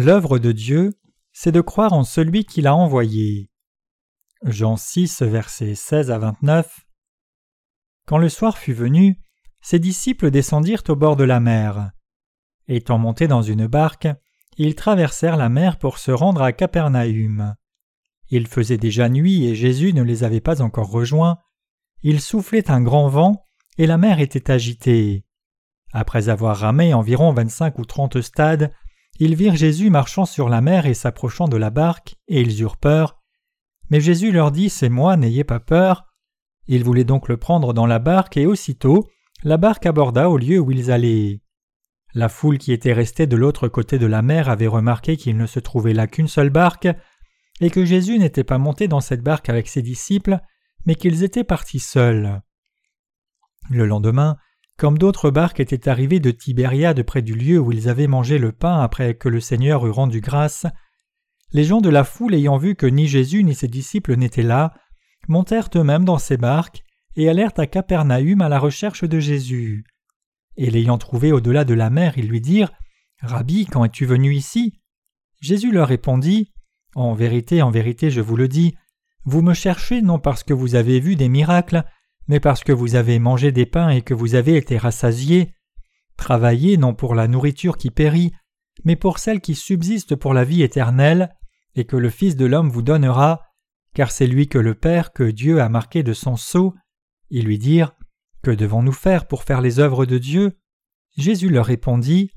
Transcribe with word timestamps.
L'œuvre 0.00 0.38
de 0.38 0.52
Dieu, 0.52 0.92
c'est 1.32 1.50
de 1.50 1.60
croire 1.60 1.92
en 1.92 2.04
celui 2.04 2.44
qui 2.44 2.62
l'a 2.62 2.72
envoyé. 2.72 3.50
Jean 4.44 4.76
6, 4.76 5.22
versets 5.22 5.74
16 5.74 6.12
à 6.12 6.18
29. 6.18 6.86
Quand 8.06 8.18
le 8.18 8.28
soir 8.28 8.58
fut 8.58 8.72
venu, 8.72 9.20
ses 9.60 9.80
disciples 9.80 10.30
descendirent 10.30 10.84
au 10.86 10.94
bord 10.94 11.16
de 11.16 11.24
la 11.24 11.40
mer. 11.40 11.90
Étant 12.68 12.96
montés 12.96 13.26
dans 13.26 13.42
une 13.42 13.66
barque, 13.66 14.06
ils 14.56 14.76
traversèrent 14.76 15.36
la 15.36 15.48
mer 15.48 15.78
pour 15.78 15.98
se 15.98 16.12
rendre 16.12 16.42
à 16.42 16.52
Capernaüm. 16.52 17.56
Il 18.30 18.46
faisait 18.46 18.78
déjà 18.78 19.08
nuit 19.08 19.46
et 19.46 19.56
Jésus 19.56 19.92
ne 19.94 20.04
les 20.04 20.22
avait 20.22 20.40
pas 20.40 20.62
encore 20.62 20.92
rejoints. 20.92 21.38
Il 22.02 22.20
soufflait 22.20 22.70
un 22.70 22.82
grand 22.82 23.08
vent 23.08 23.48
et 23.78 23.88
la 23.88 23.98
mer 23.98 24.20
était 24.20 24.52
agitée. 24.52 25.24
Après 25.92 26.28
avoir 26.28 26.56
ramé 26.58 26.94
environ 26.94 27.32
vingt-cinq 27.32 27.80
ou 27.80 27.84
trente 27.84 28.20
stades, 28.20 28.72
ils 29.18 29.34
virent 29.34 29.56
Jésus 29.56 29.90
marchant 29.90 30.24
sur 30.24 30.48
la 30.48 30.60
mer 30.60 30.86
et 30.86 30.94
s'approchant 30.94 31.48
de 31.48 31.56
la 31.56 31.70
barque, 31.70 32.16
et 32.28 32.40
ils 32.40 32.60
eurent 32.60 32.76
peur. 32.76 33.20
Mais 33.90 34.00
Jésus 34.00 34.32
leur 34.32 34.52
dit 34.52 34.70
C'est 34.70 34.88
moi, 34.88 35.16
n'ayez 35.16 35.44
pas 35.44 35.60
peur. 35.60 36.04
Ils 36.66 36.84
voulaient 36.84 37.04
donc 37.04 37.28
le 37.28 37.36
prendre 37.36 37.72
dans 37.72 37.86
la 37.86 37.98
barque, 37.98 38.36
et 38.36 38.46
aussitôt 38.46 39.08
la 39.44 39.56
barque 39.56 39.86
aborda 39.86 40.28
au 40.28 40.36
lieu 40.36 40.58
où 40.58 40.70
ils 40.70 40.90
allaient. 40.90 41.40
La 42.14 42.28
foule 42.28 42.58
qui 42.58 42.72
était 42.72 42.92
restée 42.92 43.26
de 43.26 43.36
l'autre 43.36 43.68
côté 43.68 43.98
de 43.98 44.06
la 44.06 44.22
mer 44.22 44.48
avait 44.48 44.66
remarqué 44.66 45.16
qu'il 45.16 45.36
ne 45.36 45.46
se 45.46 45.60
trouvait 45.60 45.94
là 45.94 46.06
qu'une 46.06 46.28
seule 46.28 46.50
barque, 46.50 46.88
et 47.60 47.70
que 47.70 47.84
Jésus 47.84 48.18
n'était 48.18 48.44
pas 48.44 48.58
monté 48.58 48.88
dans 48.88 49.00
cette 49.00 49.22
barque 49.22 49.48
avec 49.48 49.68
ses 49.68 49.82
disciples, 49.82 50.38
mais 50.86 50.94
qu'ils 50.94 51.22
étaient 51.22 51.44
partis 51.44 51.80
seuls. 51.80 52.40
Le 53.70 53.86
lendemain, 53.86 54.36
comme 54.78 54.96
d'autres 54.96 55.30
barques 55.30 55.58
étaient 55.58 55.88
arrivées 55.88 56.20
de 56.20 56.30
Tibériade 56.30 57.02
près 57.02 57.20
du 57.20 57.34
lieu 57.34 57.58
où 57.58 57.72
ils 57.72 57.88
avaient 57.88 58.06
mangé 58.06 58.38
le 58.38 58.52
pain 58.52 58.80
après 58.80 59.14
que 59.14 59.28
le 59.28 59.40
Seigneur 59.40 59.84
eut 59.84 59.90
rendu 59.90 60.20
grâce, 60.20 60.66
les 61.52 61.64
gens 61.64 61.80
de 61.80 61.88
la 61.88 62.04
foule 62.04 62.34
ayant 62.34 62.58
vu 62.58 62.76
que 62.76 62.86
ni 62.86 63.08
Jésus 63.08 63.42
ni 63.42 63.56
ses 63.56 63.66
disciples 63.66 64.14
n'étaient 64.14 64.42
là, 64.42 64.72
montèrent 65.26 65.68
eux-mêmes 65.74 66.04
dans 66.04 66.18
ces 66.18 66.36
barques 66.36 66.84
et 67.16 67.28
allèrent 67.28 67.58
à 67.58 67.66
Capernaüm 67.66 68.40
à 68.40 68.48
la 68.48 68.60
recherche 68.60 69.02
de 69.02 69.18
Jésus. 69.18 69.84
Et 70.56 70.70
l'ayant 70.70 70.96
trouvé 70.96 71.32
au-delà 71.32 71.64
de 71.64 71.74
la 71.74 71.90
mer, 71.90 72.16
ils 72.16 72.28
lui 72.28 72.40
dirent 72.40 72.70
Rabbi, 73.20 73.66
quand 73.66 73.84
es-tu 73.84 74.06
venu 74.06 74.32
ici? 74.32 74.80
Jésus 75.40 75.72
leur 75.72 75.88
répondit 75.88 76.52
En 76.94 77.14
vérité, 77.14 77.62
en 77.62 77.72
vérité, 77.72 78.10
je 78.10 78.20
vous 78.20 78.36
le 78.36 78.46
dis, 78.46 78.76
vous 79.24 79.42
me 79.42 79.54
cherchez 79.54 80.02
non 80.02 80.20
parce 80.20 80.44
que 80.44 80.54
vous 80.54 80.76
avez 80.76 81.00
vu 81.00 81.16
des 81.16 81.28
miracles, 81.28 81.84
mais 82.28 82.40
parce 82.40 82.62
que 82.62 82.72
vous 82.72 82.94
avez 82.94 83.18
mangé 83.18 83.50
des 83.52 83.66
pains 83.66 83.88
et 83.88 84.02
que 84.02 84.14
vous 84.14 84.34
avez 84.34 84.56
été 84.56 84.76
rassasiés. 84.76 85.54
Travaillez 86.16 86.76
non 86.76 86.94
pour 86.94 87.14
la 87.14 87.26
nourriture 87.26 87.76
qui 87.76 87.90
périt, 87.90 88.32
mais 88.84 88.96
pour 88.96 89.18
celle 89.18 89.40
qui 89.40 89.54
subsiste 89.54 90.14
pour 90.14 90.34
la 90.34 90.44
vie 90.44 90.62
éternelle, 90.62 91.34
et 91.74 91.84
que 91.84 91.96
le 91.96 92.10
Fils 92.10 92.36
de 92.36 92.44
l'homme 92.44 92.70
vous 92.70 92.82
donnera, 92.82 93.42
car 93.94 94.10
c'est 94.10 94.26
lui 94.26 94.48
que 94.48 94.58
le 94.58 94.74
Père, 94.74 95.12
que 95.12 95.24
Dieu 95.24 95.60
a 95.60 95.68
marqué 95.68 96.02
de 96.02 96.12
son 96.12 96.36
sceau. 96.36 96.74
Ils 97.30 97.44
lui 97.44 97.58
dirent 97.58 97.92
Que 98.42 98.50
devons-nous 98.50 98.92
faire 98.92 99.26
pour 99.26 99.44
faire 99.44 99.60
les 99.60 99.80
œuvres 99.80 100.06
de 100.06 100.18
Dieu? 100.18 100.58
Jésus 101.16 101.48
leur 101.48 101.66
répondit 101.66 102.30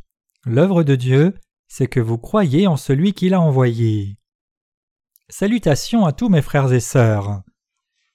L'œuvre 0.46 0.84
de 0.84 0.96
Dieu, 0.96 1.36
c'est 1.68 1.88
que 1.88 2.00
vous 2.00 2.18
croyez 2.18 2.66
en 2.68 2.78
celui 2.78 3.14
qui 3.14 3.30
l'a 3.30 3.42
envoyé. 3.42 4.18
Salutations 5.30 6.06
à 6.06 6.14
tous 6.14 6.30
mes 6.30 6.42
frères 6.42 6.74
et 6.74 6.80
sœurs. 6.80 7.42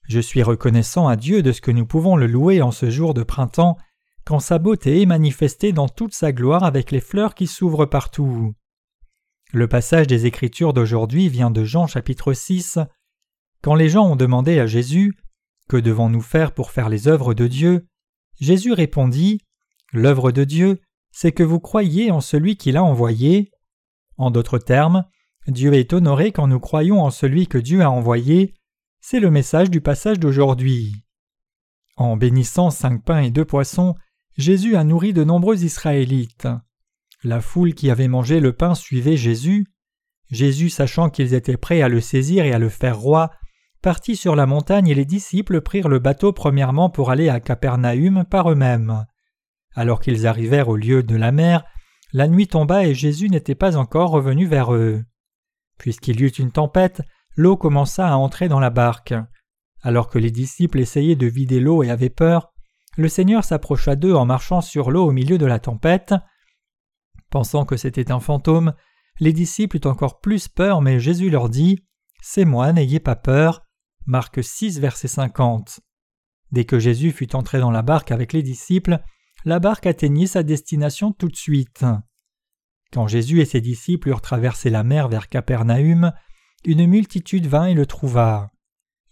Je 0.08 0.20
suis 0.20 0.42
reconnaissant 0.42 1.08
à 1.08 1.16
Dieu 1.16 1.42
de 1.42 1.52
ce 1.52 1.60
que 1.60 1.70
nous 1.70 1.86
pouvons 1.86 2.16
le 2.16 2.26
louer 2.26 2.62
en 2.62 2.70
ce 2.70 2.90
jour 2.90 3.12
de 3.12 3.24
printemps, 3.24 3.76
quand 4.24 4.38
sa 4.38 4.58
beauté 4.58 5.02
est 5.02 5.06
manifestée 5.06 5.72
dans 5.72 5.88
toute 5.88 6.14
sa 6.14 6.32
gloire 6.32 6.64
avec 6.64 6.90
les 6.90 7.00
fleurs 7.00 7.34
qui 7.34 7.46
s'ouvrent 7.46 7.86
partout. 7.86 8.54
Le 9.52 9.68
passage 9.68 10.06
des 10.06 10.26
Écritures 10.26 10.72
d'aujourd'hui 10.72 11.28
vient 11.28 11.50
de 11.50 11.64
Jean 11.64 11.86
chapitre 11.86 12.32
6. 12.32 12.78
Quand 13.62 13.74
les 13.74 13.88
gens 13.88 14.06
ont 14.10 14.16
demandé 14.16 14.58
à 14.58 14.66
Jésus 14.66 15.14
Que 15.68 15.76
devons-nous 15.76 16.20
faire 16.20 16.52
pour 16.52 16.70
faire 16.70 16.88
les 16.88 17.08
œuvres 17.08 17.34
de 17.34 17.46
Dieu? 17.46 17.86
Jésus 18.40 18.72
répondit 18.72 19.40
L'œuvre 19.92 20.30
de 20.30 20.44
Dieu, 20.44 20.80
c'est 21.10 21.32
que 21.32 21.42
vous 21.42 21.60
croyiez 21.60 22.10
en 22.10 22.20
celui 22.20 22.56
qui 22.56 22.72
l'a 22.72 22.82
envoyé. 22.82 23.50
En 24.18 24.30
d'autres 24.30 24.58
termes, 24.58 25.04
Dieu 25.46 25.74
est 25.74 25.92
honoré 25.92 26.32
quand 26.32 26.48
nous 26.48 26.60
croyons 26.60 27.00
en 27.00 27.10
celui 27.10 27.46
que 27.46 27.58
Dieu 27.58 27.82
a 27.82 27.90
envoyé, 27.90 28.54
c'est 29.08 29.20
le 29.20 29.30
message 29.30 29.70
du 29.70 29.80
passage 29.80 30.18
d'aujourd'hui. 30.18 31.04
En 31.94 32.16
bénissant 32.16 32.70
cinq 32.70 33.04
pains 33.04 33.20
et 33.20 33.30
deux 33.30 33.44
poissons, 33.44 33.94
Jésus 34.36 34.74
a 34.74 34.82
nourri 34.82 35.12
de 35.12 35.22
nombreux 35.22 35.62
Israélites. 35.62 36.48
La 37.22 37.40
foule 37.40 37.74
qui 37.74 37.88
avait 37.88 38.08
mangé 38.08 38.40
le 38.40 38.52
pain 38.52 38.74
suivait 38.74 39.16
Jésus. 39.16 39.68
Jésus, 40.32 40.70
sachant 40.70 41.08
qu'ils 41.08 41.34
étaient 41.34 41.56
prêts 41.56 41.82
à 41.82 41.88
le 41.88 42.00
saisir 42.00 42.46
et 42.46 42.52
à 42.52 42.58
le 42.58 42.68
faire 42.68 42.98
roi, 42.98 43.30
partit 43.80 44.16
sur 44.16 44.34
la 44.34 44.44
montagne 44.44 44.88
et 44.88 44.94
les 44.96 45.04
disciples 45.04 45.60
prirent 45.60 45.88
le 45.88 46.00
bateau 46.00 46.32
premièrement 46.32 46.90
pour 46.90 47.12
aller 47.12 47.28
à 47.28 47.38
Capernaüm 47.38 48.24
par 48.24 48.50
eux-mêmes. 48.50 49.06
Alors 49.76 50.00
qu'ils 50.00 50.26
arrivèrent 50.26 50.68
au 50.68 50.76
lieu 50.76 51.04
de 51.04 51.14
la 51.14 51.30
mer, 51.30 51.64
la 52.12 52.26
nuit 52.26 52.48
tomba 52.48 52.84
et 52.84 52.94
Jésus 52.96 53.28
n'était 53.28 53.54
pas 53.54 53.76
encore 53.76 54.10
revenu 54.10 54.46
vers 54.46 54.74
eux. 54.74 55.04
Puisqu'il 55.78 56.20
y 56.20 56.24
eut 56.24 56.28
une 56.30 56.50
tempête, 56.50 57.02
l'eau 57.36 57.56
commença 57.56 58.08
à 58.08 58.16
entrer 58.16 58.48
dans 58.48 58.60
la 58.60 58.70
barque. 58.70 59.14
Alors 59.82 60.08
que 60.08 60.18
les 60.18 60.30
disciples 60.30 60.80
essayaient 60.80 61.16
de 61.16 61.26
vider 61.26 61.60
l'eau 61.60 61.82
et 61.82 61.90
avaient 61.90 62.10
peur, 62.10 62.52
le 62.96 63.08
Seigneur 63.08 63.44
s'approcha 63.44 63.94
d'eux 63.94 64.14
en 64.14 64.24
marchant 64.24 64.62
sur 64.62 64.90
l'eau 64.90 65.06
au 65.06 65.12
milieu 65.12 65.38
de 65.38 65.46
la 65.46 65.58
tempête. 65.58 66.14
Pensant 67.30 67.66
que 67.66 67.76
c'était 67.76 68.10
un 68.10 68.20
fantôme, 68.20 68.72
les 69.20 69.32
disciples 69.32 69.76
eurent 69.76 69.92
encore 69.92 70.20
plus 70.20 70.48
peur, 70.48 70.80
mais 70.80 70.98
Jésus 70.98 71.30
leur 71.30 71.50
dit 71.50 71.84
C'est 72.22 72.46
moi, 72.46 72.72
n'ayez 72.72 73.00
pas 73.00 73.16
peur. 73.16 73.62
Marc 74.06 74.42
6, 74.42 74.80
verset 74.80 75.08
50. 75.08 75.80
Dès 76.52 76.64
que 76.64 76.78
Jésus 76.78 77.12
fut 77.12 77.36
entré 77.36 77.58
dans 77.58 77.70
la 77.70 77.82
barque 77.82 78.12
avec 78.12 78.32
les 78.32 78.42
disciples, 78.42 79.00
la 79.44 79.58
barque 79.58 79.86
atteignit 79.86 80.28
sa 80.28 80.42
destination 80.42 81.12
tout 81.12 81.28
de 81.28 81.36
suite. 81.36 81.84
Quand 82.92 83.06
Jésus 83.06 83.40
et 83.40 83.44
ses 83.44 83.60
disciples 83.60 84.08
eurent 84.08 84.22
traversé 84.22 84.70
la 84.70 84.84
mer 84.84 85.08
vers 85.08 85.28
Capernaüm, 85.28 86.12
une 86.66 86.86
multitude 86.86 87.46
vint 87.46 87.66
et 87.66 87.74
le 87.74 87.86
trouva. 87.86 88.50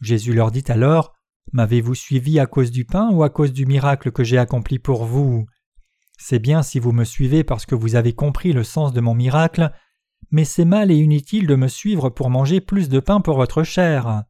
Jésus 0.01 0.35
leur 0.35 0.51
dit 0.51 0.65
alors 0.69 1.15
M'avez-vous 1.53 1.95
suivi 1.95 2.41
à 2.41 2.47
cause 2.47 2.73
du 2.73 2.85
pain 2.85 3.11
ou 3.13 3.23
à 3.23 3.31
cause 3.31 3.53
du 3.53 3.65
miracle 3.65 4.11
que 4.11 4.25
j'ai 4.25 4.39
accompli 4.39 4.81
pour 4.81 5.05
vous? 5.05 5.47
C'est 6.19 6.41
bien 6.41 6.63
si 6.63 6.81
vous 6.81 6.91
me 6.93 7.05
suivez 7.05 7.45
parce 7.45 7.65
que 7.65 7.77
vous 7.77 7.95
avez 7.95 8.13
compris 8.13 8.53
le 8.53 8.65
sens 8.65 8.93
de 8.93 9.01
mon 9.01 9.15
miracle, 9.15 9.71
mais 10.33 10.45
c'est 10.45 10.65
mal 10.65 10.91
et 10.91 10.97
inutile 10.97 11.47
de 11.47 11.55
me 11.55 11.69
suivre 11.69 12.11
pour 12.11 12.29
manger 12.29 12.61
plus 12.61 12.89
de 12.89 12.99
pain 12.99 13.21
pour 13.21 13.37
votre 13.37 13.63
chair. 13.63 14.25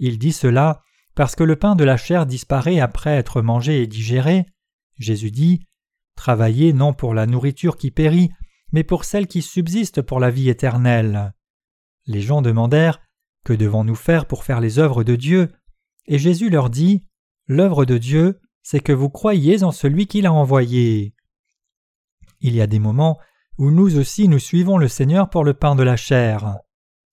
Il 0.00 0.18
dit 0.18 0.32
cela 0.32 0.82
parce 1.14 1.36
que 1.36 1.44
le 1.44 1.56
pain 1.56 1.76
de 1.76 1.84
la 1.84 1.96
chair 1.96 2.26
disparaît 2.26 2.80
après 2.80 3.10
être 3.10 3.42
mangé 3.42 3.82
et 3.82 3.86
digéré. 3.86 4.46
Jésus 4.98 5.30
dit 5.30 5.68
Travaillez 6.16 6.72
non 6.72 6.94
pour 6.94 7.14
la 7.14 7.26
nourriture 7.26 7.76
qui 7.76 7.92
périt, 7.92 8.30
mais 8.72 8.82
pour 8.82 9.04
celle 9.04 9.28
qui 9.28 9.42
subsiste 9.42 10.02
pour 10.02 10.18
la 10.18 10.30
vie 10.30 10.48
éternelle. 10.48 11.32
Les 12.06 12.20
gens 12.20 12.42
demandèrent 12.42 13.00
Que 13.44 13.52
devons-nous 13.52 13.94
faire 13.94 14.26
pour 14.26 14.44
faire 14.44 14.60
les 14.60 14.78
œuvres 14.78 15.04
de 15.04 15.16
Dieu? 15.16 15.52
Et 16.06 16.18
Jésus 16.18 16.50
leur 16.50 16.70
dit 16.70 17.04
L'œuvre 17.46 17.84
de 17.84 17.98
Dieu, 17.98 18.40
c'est 18.62 18.80
que 18.80 18.92
vous 18.92 19.10
croyiez 19.10 19.62
en 19.62 19.72
celui 19.72 20.06
qui 20.06 20.20
l'a 20.20 20.32
envoyé. 20.32 21.14
Il 22.40 22.54
y 22.54 22.60
a 22.60 22.66
des 22.66 22.78
moments 22.78 23.18
où 23.58 23.70
nous 23.70 23.98
aussi 23.98 24.28
nous 24.28 24.38
suivons 24.38 24.78
le 24.78 24.88
Seigneur 24.88 25.28
pour 25.28 25.44
le 25.44 25.54
pain 25.54 25.74
de 25.74 25.82
la 25.82 25.96
chair. 25.96 26.58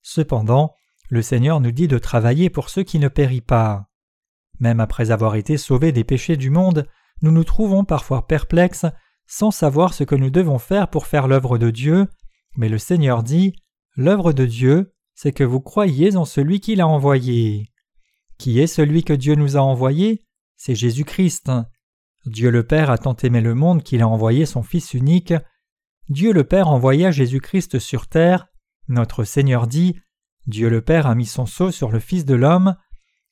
Cependant, 0.02 0.74
le 1.10 1.22
Seigneur 1.22 1.60
nous 1.60 1.72
dit 1.72 1.88
de 1.88 1.98
travailler 1.98 2.50
pour 2.50 2.70
ceux 2.70 2.84
qui 2.84 3.00
ne 3.00 3.08
périssent 3.08 3.42
pas. 3.42 3.90
Même 4.60 4.80
après 4.80 5.12
avoir 5.12 5.36
été 5.36 5.58
sauvés 5.58 5.92
des 5.92 6.04
péchés 6.04 6.38
du 6.38 6.50
monde, 6.50 6.88
nous 7.22 7.32
nous 7.32 7.44
trouvons 7.44 7.84
parfois 7.84 8.28
perplexes 8.28 8.86
sans 9.26 9.52
savoir 9.52 9.94
ce 9.94 10.04
que 10.04 10.16
nous 10.16 10.30
devons 10.30 10.60
faire 10.60 10.90
pour 10.90 11.06
faire 11.06 11.28
l'œuvre 11.28 11.58
de 11.58 11.70
Dieu, 11.70 12.08
mais 12.56 12.70
le 12.70 12.78
Seigneur 12.78 13.24
dit 13.24 13.54
L'œuvre 13.98 14.32
de 14.32 14.46
Dieu, 14.46 14.94
c'est 15.16 15.32
que 15.32 15.44
vous 15.44 15.60
croyiez 15.60 16.16
en 16.16 16.24
celui 16.24 16.60
qui 16.60 16.76
l'a 16.76 16.88
envoyé. 16.88 17.72
Qui 18.38 18.60
est 18.60 18.68
celui 18.68 19.04
que 19.04 19.14
Dieu 19.14 19.34
nous 19.34 19.58
a 19.58 19.62
envoyé? 19.62 20.24
C'est 20.56 20.76
Jésus-Christ. 20.76 21.52
Dieu 22.28 22.52
le 22.52 22.62
Père 22.64 22.92
a 22.92 23.00
tant 23.00 23.16
aimé 23.16 23.42
le 23.42 23.56
monde 23.56 23.82
qu'il 23.82 24.04
a 24.04 24.08
envoyé 24.08 24.46
son 24.46 24.62
Fils 24.62 24.94
unique. 24.94 25.34
Dieu 26.10 26.32
le 26.32 26.44
Père 26.44 26.68
envoya 26.68 27.10
Jésus-Christ 27.10 27.80
sur 27.80 28.08
terre. 28.08 28.48
Notre 28.88 29.24
Seigneur 29.24 29.66
dit 29.66 30.00
Dieu 30.46 30.70
le 30.70 30.82
Père 30.82 31.08
a 31.08 31.16
mis 31.16 31.26
son 31.26 31.48
sceau 31.48 31.72
sur 31.72 31.92
le 31.92 32.00
Fils 32.00 32.24
de 32.24 32.36
l'homme. 32.36 32.76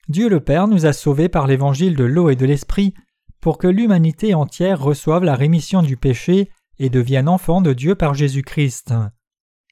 Dieu 0.09 0.29
le 0.29 0.39
Père 0.39 0.67
nous 0.67 0.87
a 0.87 0.93
sauvés 0.93 1.29
par 1.29 1.45
l'évangile 1.45 1.95
de 1.95 2.03
l'eau 2.03 2.31
et 2.31 2.35
de 2.35 2.45
l'esprit 2.45 2.95
pour 3.39 3.59
que 3.59 3.67
l'humanité 3.67 4.33
entière 4.33 4.81
reçoive 4.81 5.23
la 5.23 5.35
rémission 5.35 5.83
du 5.83 5.95
péché 5.95 6.49
et 6.79 6.89
devienne 6.89 7.29
enfant 7.29 7.61
de 7.61 7.73
Dieu 7.73 7.93
par 7.93 8.15
Jésus-Christ. 8.15 8.95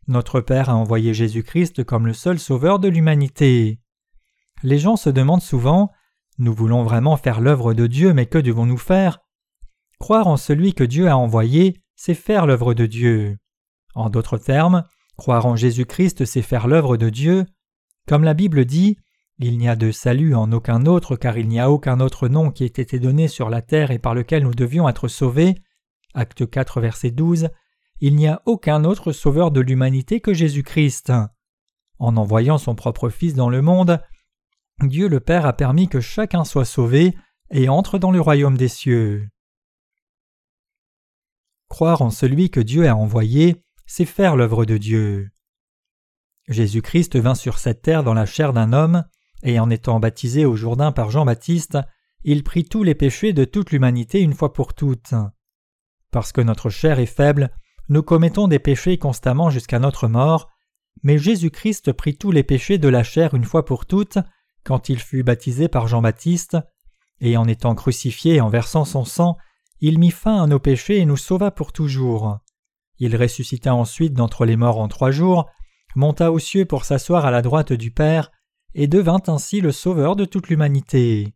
Notre 0.08 0.42
Père 0.42 0.70
a 0.70 0.76
envoyé 0.76 1.14
Jésus-Christ 1.14 1.84
comme 1.84 2.08
le 2.08 2.14
seul 2.14 2.40
sauveur 2.40 2.80
de 2.80 2.88
l'humanité. 2.90 3.80
Les 4.62 4.78
gens 4.78 4.96
se 4.96 5.10
demandent 5.10 5.42
souvent 5.42 5.92
Nous 6.38 6.54
voulons 6.54 6.84
vraiment 6.84 7.18
faire 7.18 7.42
l'œuvre 7.42 7.74
de 7.74 7.88
Dieu, 7.88 8.14
mais 8.14 8.26
que 8.26 8.38
devons-nous 8.38 8.78
faire? 8.78 9.20
Croire 10.00 10.28
en 10.28 10.38
celui 10.38 10.74
que 10.74 10.84
Dieu 10.84 11.08
a 11.08 11.18
envoyé, 11.18 11.82
c'est 11.96 12.14
faire 12.14 12.46
l'œuvre 12.46 12.74
de 12.74 12.86
Dieu. 12.86 13.38
En 13.96 14.10
d'autres 14.10 14.38
termes, 14.38 14.84
Croire 15.18 15.46
en 15.46 15.56
Jésus-Christ, 15.56 16.26
c'est 16.26 16.42
faire 16.42 16.68
l'œuvre 16.68 16.98
de 16.98 17.10
Dieu. 17.10 17.46
Comme 18.08 18.24
la 18.24 18.34
Bible 18.34 18.66
dit, 18.66 18.98
il 19.40 19.58
n'y 19.58 19.70
a 19.70 19.76
de 19.76 19.92
salut 19.92 20.36
en 20.36 20.52
aucun 20.52 20.86
autre, 20.86 21.16
car 21.16 21.38
il 21.38 21.48
n'y 21.48 21.60
a 21.60 21.70
aucun 21.70 22.00
autre 22.00 22.28
nom 22.28 22.52
qui 22.52 22.64
ait 22.64 22.68
été 22.68 23.00
donné 23.00 23.28
sur 23.28 23.50
la 23.50 23.62
terre 23.62 23.92
et 23.92 24.00
par 24.00 24.16
lequel 24.16 24.44
nous 24.44 24.54
devions 24.54 24.90
être 24.90 25.08
sauvés. 25.08 25.56
Acte 26.14 26.50
4, 26.50 26.82
verset 26.82 27.12
12. 27.12 27.50
Il 28.00 28.16
n'y 28.16 28.28
a 28.28 28.42
aucun 28.46 28.84
autre 28.84 29.12
sauveur 29.12 29.52
de 29.52 29.62
l'humanité 29.62 30.20
que 30.20 30.34
Jésus-Christ. 30.34 31.12
En 32.00 32.18
envoyant 32.18 32.58
son 32.58 32.76
propre 32.76 33.10
Fils 33.10 33.34
dans 33.34 33.50
le 33.50 33.62
monde, 33.62 34.02
Dieu 34.82 35.08
le 35.08 35.20
Père 35.20 35.46
a 35.46 35.54
permis 35.54 35.88
que 35.88 36.02
chacun 36.02 36.44
soit 36.44 36.66
sauvé 36.66 37.16
et 37.52 37.70
entre 37.70 38.00
dans 38.00 38.12
le 38.12 38.20
royaume 38.20 38.58
des 38.58 38.68
cieux. 38.68 39.30
Croire 41.70 42.02
en 42.02 42.10
celui 42.10 42.50
que 42.50 42.60
Dieu 42.60 42.88
a 42.88 42.96
envoyé, 42.96 43.64
c'est 43.86 44.06
faire 44.06 44.36
l'œuvre 44.36 44.66
de 44.66 44.78
Dieu. 44.78 45.32
Jésus-Christ 46.48 47.16
vint 47.16 47.36
sur 47.36 47.58
cette 47.58 47.82
terre 47.82 48.04
dans 48.04 48.14
la 48.14 48.26
chair 48.26 48.54
d'un 48.54 48.74
homme, 48.74 49.06
et 49.44 49.60
en 49.60 49.70
étant 49.70 50.00
baptisé 50.00 50.46
au 50.46 50.56
Jourdain 50.56 50.92
par 50.92 51.10
Jean-Baptiste, 51.10 51.78
il 52.24 52.44
prit 52.44 52.66
tous 52.66 52.84
les 52.84 52.96
péchés 52.96 53.34
de 53.34 53.46
toute 53.46 53.72
l'humanité 53.72 54.22
une 54.22 54.34
fois 54.34 54.54
pour 54.54 54.74
toutes. 54.74 55.14
Parce 56.12 56.32
que 56.32 56.42
notre 56.42 56.70
chair 56.70 57.00
est 57.00 57.06
faible, 57.06 57.50
nous 57.90 58.04
commettons 58.04 58.48
des 58.48 58.60
péchés 58.60 58.98
constamment 58.98 59.50
jusqu'à 59.50 59.80
notre 59.80 60.08
mort, 60.08 60.50
mais 61.02 61.18
Jésus-Christ 61.18 61.92
prit 61.92 62.16
tous 62.18 62.32
les 62.32 62.44
péchés 62.44 62.78
de 62.78 62.88
la 62.88 63.04
chair 63.04 63.34
une 63.34 63.44
fois 63.44 63.66
pour 63.66 63.86
toutes 63.86 64.20
quand 64.64 64.90
il 64.90 65.00
fut 65.00 65.24
baptisé 65.24 65.68
par 65.68 65.88
Jean-Baptiste, 65.88 66.58
et 67.20 67.38
en 67.38 67.48
étant 67.48 67.76
crucifié 67.76 68.36
et 68.36 68.42
en 68.42 68.50
versant 68.50 68.86
son 68.86 69.04
sang, 69.06 69.38
il 69.82 70.00
mit 70.00 70.12
fin 70.12 70.42
à 70.42 70.48
nos 70.48 70.60
péchés 70.60 71.00
et 71.00 71.06
nous 71.06 71.18
sauva 71.18 71.52
pour 71.52 71.74
toujours. 71.74 72.40
Il 73.00 73.16
ressuscita 73.18 73.76
ensuite 73.76 74.14
d'entre 74.14 74.46
les 74.46 74.56
morts 74.56 74.80
en 74.80 74.88
trois 74.88 75.12
jours, 75.12 75.50
monta 75.96 76.32
aux 76.32 76.40
cieux 76.40 76.66
pour 76.66 76.86
s'asseoir 76.86 77.26
à 77.26 77.32
la 77.32 77.42
droite 77.42 77.74
du 77.74 77.92
Père, 77.92 78.32
et 78.76 78.88
devint 78.88 79.22
ainsi 79.28 79.62
le 79.62 79.72
Sauveur 79.72 80.16
de 80.16 80.26
toute 80.26 80.48
l'humanité. 80.48 81.34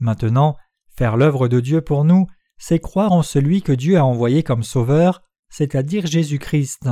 Maintenant, 0.00 0.56
faire 0.94 1.16
l'œuvre 1.16 1.48
de 1.48 1.60
Dieu 1.60 1.80
pour 1.80 2.04
nous, 2.04 2.26
c'est 2.58 2.78
croire 2.78 3.12
en 3.12 3.22
celui 3.22 3.62
que 3.62 3.72
Dieu 3.72 3.96
a 3.96 4.04
envoyé 4.04 4.42
comme 4.42 4.62
Sauveur, 4.62 5.22
c'est-à-dire 5.56 6.04
Jésus-Christ. 6.04 6.88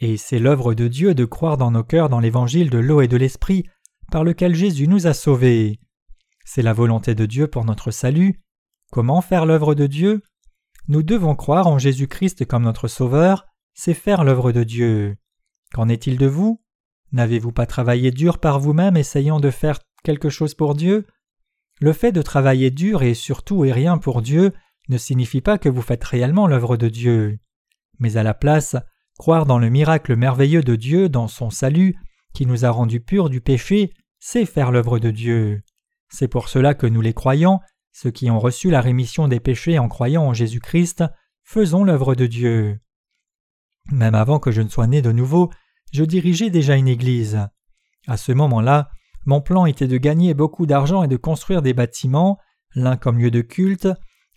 Et 0.00 0.16
c'est 0.16 0.38
l'œuvre 0.38 0.72
de 0.72 0.88
Dieu 0.88 1.14
de 1.14 1.26
croire 1.26 1.58
dans 1.58 1.70
nos 1.70 1.84
cœurs 1.84 2.08
dans 2.08 2.18
l'évangile 2.18 2.70
de 2.70 2.78
l'eau 2.78 3.02
et 3.02 3.08
de 3.08 3.18
l'esprit, 3.18 3.66
par 4.10 4.24
lequel 4.24 4.54
Jésus 4.54 4.88
nous 4.88 5.06
a 5.06 5.12
sauvés. 5.12 5.80
C'est 6.46 6.62
la 6.62 6.72
volonté 6.72 7.14
de 7.14 7.26
Dieu 7.26 7.46
pour 7.46 7.66
notre 7.66 7.90
salut. 7.90 8.40
Comment 8.90 9.20
faire 9.20 9.44
l'œuvre 9.44 9.74
de 9.74 9.86
Dieu? 9.86 10.22
Nous 10.88 11.02
devons 11.02 11.34
croire 11.34 11.66
en 11.66 11.78
Jésus-Christ 11.78 12.46
comme 12.46 12.62
notre 12.62 12.88
Sauveur, 12.88 13.44
c'est 13.74 13.92
faire 13.92 14.24
l'œuvre 14.24 14.50
de 14.50 14.64
Dieu. 14.64 15.18
Qu'en 15.74 15.90
est-il 15.90 16.16
de 16.16 16.26
vous? 16.26 16.62
N'avez-vous 17.12 17.52
pas 17.52 17.66
travaillé 17.66 18.12
dur 18.12 18.38
par 18.38 18.60
vous-même 18.60 18.96
essayant 18.96 19.40
de 19.40 19.50
faire 19.50 19.80
quelque 20.02 20.30
chose 20.30 20.54
pour 20.54 20.74
Dieu? 20.74 21.06
Le 21.82 21.92
fait 21.92 22.12
de 22.12 22.22
travailler 22.22 22.70
dur 22.70 23.02
et 23.02 23.12
surtout 23.12 23.66
et 23.66 23.72
rien 23.72 23.98
pour 23.98 24.22
Dieu 24.22 24.54
ne 24.88 24.96
signifie 24.96 25.42
pas 25.42 25.58
que 25.58 25.68
vous 25.68 25.82
faites 25.82 26.04
réellement 26.04 26.46
l'œuvre 26.46 26.78
de 26.78 26.88
Dieu. 26.88 27.38
Mais 27.98 28.16
à 28.16 28.22
la 28.22 28.34
place, 28.34 28.76
croire 29.18 29.46
dans 29.46 29.58
le 29.58 29.70
miracle 29.70 30.16
merveilleux 30.16 30.62
de 30.62 30.76
Dieu, 30.76 31.08
dans 31.08 31.28
son 31.28 31.50
salut, 31.50 31.96
qui 32.34 32.46
nous 32.46 32.64
a 32.64 32.70
rendus 32.70 33.00
purs 33.00 33.30
du 33.30 33.40
péché, 33.40 33.92
c'est 34.18 34.46
faire 34.46 34.72
l'œuvre 34.72 34.98
de 34.98 35.10
Dieu. 35.10 35.62
C'est 36.08 36.28
pour 36.28 36.48
cela 36.48 36.74
que 36.74 36.86
nous 36.86 37.00
les 37.00 37.14
croyants, 37.14 37.60
ceux 37.92 38.10
qui 38.10 38.30
ont 38.30 38.40
reçu 38.40 38.70
la 38.70 38.80
rémission 38.80 39.28
des 39.28 39.40
péchés 39.40 39.78
en 39.78 39.88
croyant 39.88 40.24
en 40.24 40.34
Jésus-Christ, 40.34 41.04
faisons 41.44 41.84
l'œuvre 41.84 42.14
de 42.14 42.26
Dieu. 42.26 42.80
Même 43.92 44.14
avant 44.14 44.38
que 44.38 44.50
je 44.50 44.62
ne 44.62 44.68
sois 44.68 44.86
né 44.86 45.02
de 45.02 45.12
nouveau, 45.12 45.50
je 45.92 46.04
dirigeais 46.04 46.50
déjà 46.50 46.74
une 46.74 46.88
église. 46.88 47.46
À 48.06 48.16
ce 48.16 48.32
moment-là, 48.32 48.90
mon 49.26 49.40
plan 49.40 49.66
était 49.66 49.86
de 49.86 49.96
gagner 49.96 50.34
beaucoup 50.34 50.66
d'argent 50.66 51.02
et 51.02 51.08
de 51.08 51.16
construire 51.16 51.62
des 51.62 51.72
bâtiments, 51.72 52.38
l'un 52.74 52.96
comme 52.96 53.18
lieu 53.18 53.30
de 53.30 53.40
culte, 53.40 53.88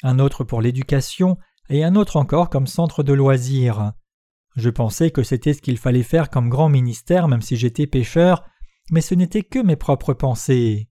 un 0.04 0.20
autre 0.20 0.44
pour 0.44 0.62
l'éducation 0.62 1.38
et 1.70 1.84
un 1.84 1.96
autre 1.96 2.18
encore 2.18 2.50
comme 2.50 2.68
centre 2.68 3.04
de 3.04 3.14
loisirs. 3.14 3.94
Je 4.56 4.70
pensais 4.70 5.12
que 5.12 5.24
c'était 5.24 5.54
ce 5.54 5.62
qu'il 5.62 5.78
fallait 5.78 6.04
faire 6.04 6.30
comme 6.30 6.50
grand 6.50 6.70
ministère 6.70 7.28
même 7.28 7.42
si 7.42 7.58
j'étais 7.58 7.88
pécheur, 7.88 8.44
mais 8.90 9.02
ce 9.02 9.16
n'était 9.16 9.44
que 9.44 9.60
mes 9.60 9.76
propres 9.76 10.14
pensées. 10.14 10.90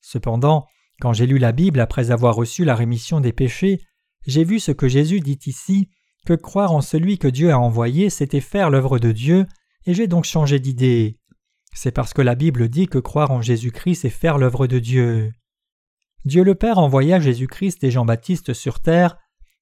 Cependant, 0.00 0.66
quand 1.00 1.12
j'ai 1.12 1.26
lu 1.26 1.38
la 1.38 1.52
Bible 1.52 1.80
après 1.80 2.10
avoir 2.10 2.34
reçu 2.34 2.64
la 2.64 2.74
rémission 2.74 3.20
des 3.20 3.32
péchés, 3.32 3.80
j'ai 4.26 4.44
vu 4.44 4.60
ce 4.60 4.72
que 4.72 4.88
Jésus 4.88 5.20
dit 5.20 5.38
ici, 5.46 5.88
que 6.26 6.34
croire 6.34 6.72
en 6.72 6.80
celui 6.80 7.18
que 7.18 7.28
Dieu 7.28 7.50
a 7.50 7.58
envoyé, 7.58 8.10
c'était 8.10 8.40
faire 8.40 8.70
l'œuvre 8.70 8.98
de 8.98 9.10
Dieu, 9.10 9.46
et 9.86 9.94
j'ai 9.94 10.06
donc 10.06 10.24
changé 10.24 10.60
d'idée. 10.60 11.18
C'est 11.74 11.90
parce 11.90 12.12
que 12.12 12.22
la 12.22 12.34
Bible 12.34 12.68
dit 12.68 12.86
que 12.86 12.98
croire 12.98 13.30
en 13.30 13.40
Jésus-Christ 13.40 14.02
c'est 14.02 14.10
faire 14.10 14.38
l'œuvre 14.38 14.66
de 14.66 14.78
Dieu. 14.78 15.32
Dieu 16.24 16.44
le 16.44 16.54
Père 16.54 16.78
envoya 16.78 17.18
Jésus-Christ 17.18 17.82
et 17.82 17.90
Jean-Baptiste 17.90 18.52
sur 18.52 18.80
terre. 18.80 19.16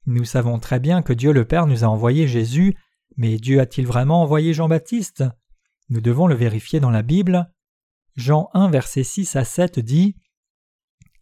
Nous 0.06 0.24
savons 0.24 0.58
très 0.58 0.80
bien 0.80 1.02
que 1.02 1.12
Dieu 1.12 1.32
le 1.32 1.44
Père 1.44 1.66
nous 1.66 1.84
a 1.84 1.88
envoyé 1.88 2.26
Jésus, 2.26 2.76
mais 3.16 3.36
Dieu 3.36 3.60
a-t-il 3.60 3.86
vraiment 3.86 4.22
envoyé 4.22 4.54
Jean-Baptiste? 4.54 5.24
Nous 5.88 6.00
devons 6.00 6.26
le 6.26 6.34
vérifier 6.34 6.80
dans 6.80 6.90
la 6.90 7.02
Bible. 7.02 7.52
Jean 8.16 8.48
1 8.54 8.70
verset 8.70 9.04
6 9.04 9.36
à 9.36 9.44
7 9.44 9.78
dit 9.78 10.16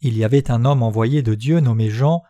Il 0.01 0.17
y 0.17 0.23
avait 0.23 0.51
un 0.51 0.63
homme 0.63 0.83
envoyé 0.83 1.21
de 1.21 1.35
Dieu 1.35 1.59
nommé 1.59 1.89
Jean. 1.89 2.21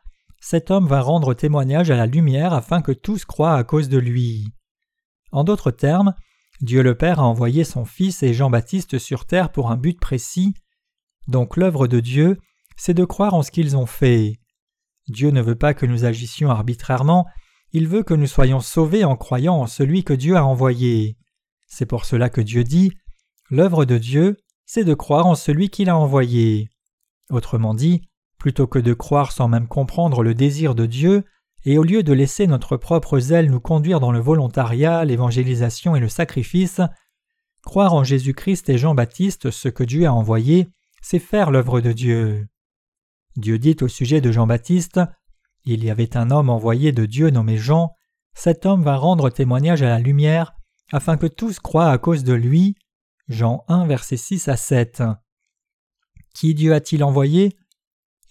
Cet 0.41 0.71
homme 0.71 0.87
va 0.87 1.01
rendre 1.01 1.33
témoignage 1.33 1.91
à 1.91 1.97
la 1.97 2.05
lumière 2.05 2.53
afin 2.53 2.81
que 2.81 2.91
tous 2.93 3.25
croient 3.25 3.55
à 3.55 3.63
cause 3.63 3.89
de 3.89 3.97
lui. 3.97 4.53
En 5.31 5.43
d'autres 5.43 5.71
termes, 5.71 6.13
Dieu 6.61 6.81
le 6.81 6.95
Père 6.95 7.19
a 7.19 7.25
envoyé 7.25 7.63
son 7.63 7.85
Fils 7.85 8.23
et 8.23 8.33
Jean-Baptiste 8.33 8.97
sur 8.97 9.25
terre 9.25 9.51
pour 9.51 9.69
un 9.69 9.77
but 9.77 9.99
précis. 9.99 10.53
Donc 11.27 11.57
l'œuvre 11.57 11.87
de 11.87 11.99
Dieu, 11.99 12.37
c'est 12.75 12.93
de 12.93 13.05
croire 13.05 13.33
en 13.33 13.43
ce 13.43 13.51
qu'ils 13.51 13.77
ont 13.77 13.85
fait. 13.85 14.39
Dieu 15.11 15.31
ne 15.31 15.41
veut 15.41 15.55
pas 15.55 15.73
que 15.73 15.85
nous 15.85 16.05
agissions 16.05 16.49
arbitrairement, 16.49 17.25
il 17.71 17.87
veut 17.87 18.03
que 18.03 18.13
nous 18.13 18.27
soyons 18.27 18.59
sauvés 18.59 19.03
en 19.03 19.15
croyant 19.15 19.55
en 19.55 19.67
celui 19.67 20.03
que 20.03 20.13
Dieu 20.13 20.35
a 20.35 20.45
envoyé. 20.45 21.17
C'est 21.67 21.85
pour 21.85 22.05
cela 22.05 22.29
que 22.29 22.41
Dieu 22.41 22.63
dit 22.63 22.91
L'œuvre 23.51 23.85
de 23.85 23.97
Dieu, 23.97 24.37
c'est 24.65 24.83
de 24.83 24.93
croire 24.93 25.25
en 25.25 25.35
celui 25.35 25.69
qu'il 25.69 25.89
a 25.89 25.97
envoyé. 25.97 26.69
Autrement 27.29 27.73
dit, 27.73 28.01
plutôt 28.37 28.67
que 28.67 28.79
de 28.79 28.93
croire 28.93 29.31
sans 29.31 29.47
même 29.47 29.67
comprendre 29.67 30.23
le 30.23 30.33
désir 30.33 30.75
de 30.75 30.85
Dieu, 30.85 31.25
et 31.65 31.77
au 31.77 31.83
lieu 31.83 32.03
de 32.03 32.13
laisser 32.13 32.47
notre 32.47 32.77
propre 32.77 33.19
zèle 33.19 33.51
nous 33.51 33.59
conduire 33.59 33.99
dans 33.99 34.11
le 34.11 34.19
volontariat, 34.19 35.03
l'évangélisation 35.05 35.95
et 35.95 35.99
le 35.99 36.07
sacrifice, 36.07 36.81
croire 37.63 37.93
en 37.93 38.03
Jésus-Christ 38.03 38.69
et 38.69 38.77
Jean-Baptiste, 38.77 39.51
ce 39.51 39.67
que 39.67 39.83
Dieu 39.83 40.05
a 40.05 40.13
envoyé, 40.13 40.69
c'est 41.01 41.19
faire 41.19 41.51
l'œuvre 41.51 41.81
de 41.81 41.91
Dieu. 41.91 42.47
Dieu 43.35 43.59
dit 43.59 43.77
au 43.81 43.87
sujet 43.87 44.21
de 44.21 44.31
Jean-Baptiste 44.31 44.99
Il 45.65 45.83
y 45.83 45.89
avait 45.89 46.17
un 46.17 46.31
homme 46.31 46.49
envoyé 46.49 46.91
de 46.91 47.05
Dieu 47.05 47.29
nommé 47.29 47.57
Jean, 47.57 47.95
cet 48.33 48.65
homme 48.65 48.83
va 48.83 48.95
rendre 48.95 49.29
témoignage 49.29 49.81
à 49.81 49.89
la 49.89 49.99
lumière, 49.99 50.53
afin 50.91 51.17
que 51.17 51.27
tous 51.27 51.59
croient 51.59 51.91
à 51.91 51.97
cause 51.97 52.23
de 52.23 52.33
lui. 52.33 52.75
Jean 53.27 53.63
1, 53.67 53.85
versets 53.85 54.17
6 54.17 54.47
à 54.47 54.57
7. 54.57 55.03
Qui 56.33 56.55
Dieu 56.55 56.73
a-t-il 56.73 57.03
envoyé? 57.03 57.55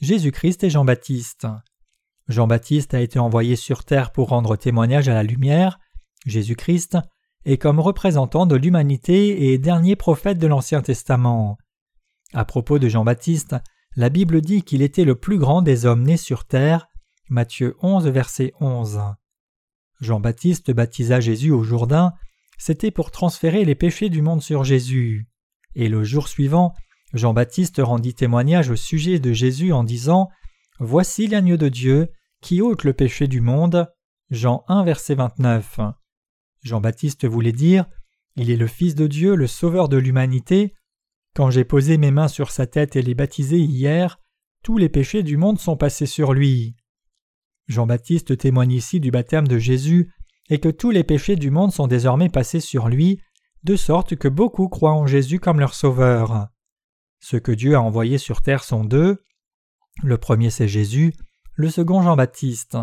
Jésus-Christ 0.01 0.65
et 0.65 0.71
Jean-Baptiste. 0.71 1.47
Jean-Baptiste 2.29 2.95
a 2.95 3.01
été 3.01 3.19
envoyé 3.19 3.57
sur 3.57 3.85
terre 3.85 4.13
pour 4.13 4.29
rendre 4.29 4.57
témoignage 4.57 5.09
à 5.09 5.15
la 5.15 5.23
lumière, 5.23 5.79
Jésus-Christ, 6.27 6.99
et 7.45 7.59
comme 7.59 7.81
représentant 7.81 8.47
de 8.47 8.57
l'humanité 8.57 9.53
et 9.53 9.59
dernier 9.59 9.97
prophète 9.97 10.39
de 10.39 10.47
l'Ancien 10.47 10.83
Testament. 10.83 11.57
À 12.35 12.45
propos 12.45 12.79
de 12.79 12.89
Jean-Baptiste, 12.89 13.57
la 13.99 14.11
Bible 14.11 14.41
dit 14.41 14.63
qu'il 14.63 14.83
était 14.83 15.05
le 15.05 15.17
plus 15.17 15.39
grand 15.39 15.61
des 15.61 15.85
hommes 15.85 16.05
nés 16.05 16.17
sur 16.17 16.45
terre, 16.45 16.87
Matthieu 17.31 17.75
11, 17.83 18.07
verset 18.07 18.53
11. 18.61 19.01
Jean-Baptiste 20.01 20.71
baptisa 20.71 21.19
Jésus 21.19 21.51
au 21.51 21.65
Jourdain, 21.65 22.13
c'était 22.59 22.93
pour 22.93 23.11
transférer 23.11 23.65
les 23.65 23.75
péchés 23.75 24.09
du 24.09 24.23
monde 24.23 24.41
sur 24.41 24.63
Jésus. 24.63 25.27
Et 25.75 25.89
le 25.89 26.05
jour 26.05 26.29
suivant, 26.29 26.75
Jean-Baptiste 27.13 27.81
rendit 27.83 28.15
témoignage 28.15 28.71
au 28.71 28.77
sujet 28.77 29.19
de 29.19 29.33
Jésus 29.33 29.73
en 29.73 29.83
disant 29.83 30.29
Voici 30.79 31.27
l'agneau 31.27 31.57
de 31.57 31.69
Dieu 31.69 32.09
qui 32.41 32.63
ôte 32.63 32.85
le 32.85 32.93
péché 32.93 33.27
du 33.27 33.41
monde. 33.41 33.93
Jean 34.31 34.63
1, 34.69 34.85
verset 34.85 35.17
29. 35.17 35.81
Jean-Baptiste 36.63 37.27
voulait 37.27 37.51
dire 37.51 37.85
Il 38.37 38.49
est 38.49 38.57
le 38.57 38.69
Fils 38.69 38.95
de 38.95 39.09
Dieu, 39.09 39.35
le 39.35 39.49
Sauveur 39.49 39.89
de 39.89 39.97
l'humanité. 39.97 40.73
Quand 41.39 41.51
j'ai 41.51 41.63
posé 41.63 41.99
mes 41.99 42.11
mains 42.11 42.27
sur 42.27 42.51
sa 42.51 42.67
tête 42.67 42.97
et 42.97 43.03
l'ai 43.03 43.15
baptisé 43.15 43.61
hier, 43.61 44.19
tous 44.65 44.77
les 44.77 44.89
péchés 44.89 45.23
du 45.23 45.37
monde 45.37 45.61
sont 45.61 45.77
passés 45.77 46.05
sur 46.05 46.33
lui. 46.33 46.75
Jean-Baptiste 47.69 48.37
témoigne 48.37 48.73
ici 48.73 48.99
du 48.99 49.13
baptême 49.13 49.47
de 49.47 49.57
Jésus 49.57 50.13
et 50.51 50.59
que 50.59 50.69
tous 50.69 50.91
les 50.91 51.05
péchés 51.05 51.37
du 51.37 51.53
monde 51.53 51.71
sont 51.71 51.87
désormais 51.87 52.29
passés 52.29 52.59
sur 52.59 52.89
lui, 52.89 53.21
de 53.63 53.77
sorte 53.77 54.17
que 54.17 54.27
beaucoup 54.27 54.69
croient 54.69 54.95
en 54.95 55.07
Jésus 55.07 55.39
comme 55.39 55.61
leur 55.61 55.75
Sauveur. 55.75 56.49
Ceux 57.21 57.39
que 57.39 57.53
Dieu 57.53 57.77
a 57.77 57.83
envoyés 57.83 58.19
sur 58.19 58.43
terre 58.43 58.65
sont 58.65 58.83
deux. 58.83 59.23
Le 60.03 60.19
premier 60.19 60.51
c'est 60.51 60.67
Jésus, 60.67 61.15
le 61.55 61.71
second 61.71 62.03
Jean-Baptiste. 62.03 62.77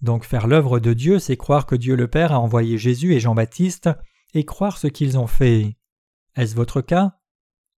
Donc 0.00 0.24
faire 0.24 0.46
l'œuvre 0.46 0.80
de 0.80 0.94
Dieu, 0.94 1.18
c'est 1.18 1.36
croire 1.36 1.66
que 1.66 1.76
Dieu 1.76 1.96
le 1.96 2.08
Père 2.08 2.32
a 2.32 2.40
envoyé 2.40 2.78
Jésus 2.78 3.12
et 3.12 3.20
Jean-Baptiste, 3.20 3.90
et 4.32 4.46
croire 4.46 4.78
ce 4.78 4.86
qu'ils 4.86 5.18
ont 5.18 5.26
fait. 5.26 5.76
Est-ce 6.34 6.56
votre 6.56 6.80
cas? 6.80 7.18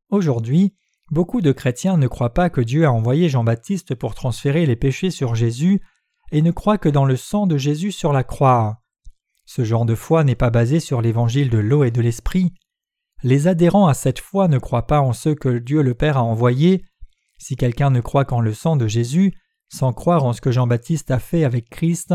Aujourd'hui, 0.08 0.75
beaucoup 1.10 1.40
de 1.40 1.52
chrétiens 1.52 1.96
ne 1.96 2.06
croient 2.06 2.34
pas 2.34 2.50
que 2.50 2.60
Dieu 2.60 2.86
a 2.86 2.92
envoyé 2.92 3.28
Jean-Baptiste 3.28 3.94
pour 3.94 4.14
transférer 4.14 4.66
les 4.66 4.76
péchés 4.76 5.10
sur 5.10 5.34
Jésus 5.34 5.80
et 6.32 6.42
ne 6.42 6.50
croient 6.50 6.78
que 6.78 6.88
dans 6.88 7.04
le 7.04 7.16
sang 7.16 7.46
de 7.46 7.56
Jésus 7.56 7.92
sur 7.92 8.12
la 8.12 8.25
croix. 8.25 8.82
Ce 9.44 9.64
genre 9.64 9.84
de 9.84 9.94
foi 9.94 10.25
n'est 10.25 10.34
pas 10.34 10.50
basé 10.50 10.80
sur 10.80 11.00
l'évangile 11.00 11.50
de 11.50 11.58
l'eau 11.58 11.84
et 11.84 11.90
de 11.90 12.00
l'esprit. 12.00 12.52
Les 13.22 13.46
adhérents 13.48 13.86
à 13.86 13.94
cette 13.94 14.18
foi 14.18 14.48
ne 14.48 14.58
croient 14.58 14.86
pas 14.86 15.00
en 15.00 15.12
ceux 15.12 15.34
que 15.34 15.58
Dieu 15.58 15.82
le 15.82 15.94
Père 15.94 16.18
a 16.18 16.22
envoyés. 16.22 16.84
Si 17.38 17.56
quelqu'un 17.56 17.90
ne 17.90 18.00
croit 18.00 18.25
qu'en 18.25 18.40
le 18.40 18.52
sang 18.52 18.76
de 18.76 18.86
Jésus, 18.86 19.32
sans 19.68 19.92
croire 19.92 20.25
en 20.25 20.32
ce 20.32 20.40
que 20.40 20.50
Jean-Baptiste 20.50 21.10
a 21.10 21.18
fait 21.18 21.44
avec 21.44 21.68
Christ, 21.70 22.14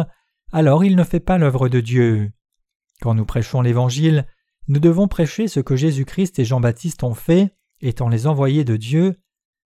alors 0.52 0.84
il 0.84 0.96
ne 0.96 1.04
fait 1.04 1.20
pas 1.20 1.38
l'œuvre 1.38 1.70
de 1.70 1.80
Dieu. 1.80 2.32
Quand 3.02 3.16
nous 3.16 3.26
prêchons 3.26 3.62
l'Évangile, 3.62 4.28
nous 4.68 4.80
devons 4.80 5.08
prêcher 5.08 5.48
ce 5.48 5.60
que 5.60 5.76
Jésus-Christ 5.76 6.40
et 6.40 6.46
Jean-Baptiste 6.46 7.04
ont 7.04 7.14
fait, 7.14 7.56
étant 7.82 8.10
les 8.10 8.28
envoyés 8.28 8.64
de 8.64 8.78
Dieu. 8.78 9.20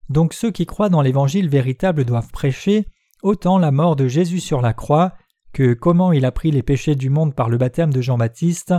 Donc 0.10 0.34
ceux 0.34 0.51
qui 0.51 0.65
croient 0.65 0.89
dans 0.89 1.01
l'Évangile 1.01 1.50
véritable 1.50 2.05
doivent 2.05 2.31
prêcher 2.31 2.88
autant 3.24 3.57
la 3.57 3.72
mort 3.72 3.95
de 3.95 4.07
Jésus 4.07 4.39
sur 4.39 4.62
la 4.62 4.74
croix 4.74 5.13
que 5.53 5.74
comment 5.74 6.12
il 6.12 6.25
a 6.25 6.31
pris 6.31 6.51
les 6.51 6.63
péchés 6.63 6.95
du 6.95 7.10
monde 7.10 7.34
par 7.34 7.50
le 7.50 7.57
baptême 7.57 7.93
de 7.93 8.01
Jean-Baptiste. 8.01 8.74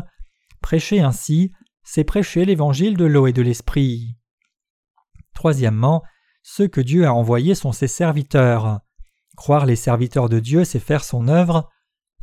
Prêcher 0.61 1.01
ainsi, 1.01 1.53
c'est 1.83 2.05
prêcher 2.05 2.45
l'Évangile 2.45 2.97
de 2.97 3.07
l'eau 3.07 3.27
et 3.27 3.33
de 3.33 3.43
l'Esprit. 3.43 4.17
Troisièmement, 5.35 6.03
ceux 6.43 6.69
que 6.69 6.81
Dieu 6.81 7.07
a 7.07 7.15
envoyés 7.15 7.55
sont 7.55 7.73
ses 7.73 7.89
serviteurs. 7.89 8.81
Croire 9.37 9.67
les 9.67 9.77
serviteurs 9.77 10.29
de 10.29 10.39
Dieu, 10.39 10.65
c'est 10.65 10.79
faire 10.79 11.03
son 11.03 11.29
œuvre. 11.29 11.69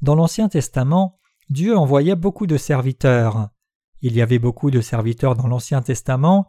Dans 0.02 0.16
l'Ancien 0.16 0.50
Testament, 0.50 1.20
Dieu 1.50 1.78
envoyait 1.78 2.16
beaucoup 2.16 2.48
de 2.48 2.58
serviteurs. 2.58 3.50
Il 4.02 4.16
y 4.16 4.22
avait 4.22 4.40
beaucoup 4.40 4.72
de 4.72 4.82
serviteurs 4.82 5.36
dans 5.36 5.48
l'Ancien 5.48 5.82
Testament, 5.82 6.48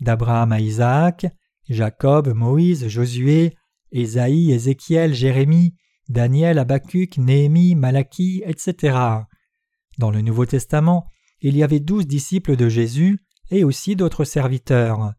d'Abraham 0.00 0.52
à 0.52 0.60
Isaac, 0.60 1.26
Jacob, 1.68 2.32
Moïse, 2.34 2.88
Josué, 2.88 3.56
Ésaïe, 3.92 4.52
Ézéchiel, 4.52 5.14
Jérémie, 5.14 5.74
Daniel, 6.08 6.58
Habacuc, 6.58 7.18
Néhémie, 7.18 7.74
Malachie, 7.74 8.42
etc. 8.46 8.98
Dans 9.98 10.10
le 10.10 10.20
Nouveau 10.20 10.46
Testament, 10.46 11.06
il 11.40 11.56
y 11.56 11.62
avait 11.62 11.80
douze 11.80 12.06
disciples 12.06 12.56
de 12.56 12.68
Jésus 12.68 13.18
et 13.50 13.64
aussi 13.64 13.96
d'autres 13.96 14.24
serviteurs. 14.24 15.12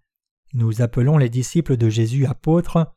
Nous 0.54 0.82
appelons 0.82 1.18
les 1.18 1.30
disciples 1.30 1.78
de 1.78 1.90
Jésus 1.90 2.26
apôtres. 2.26 2.94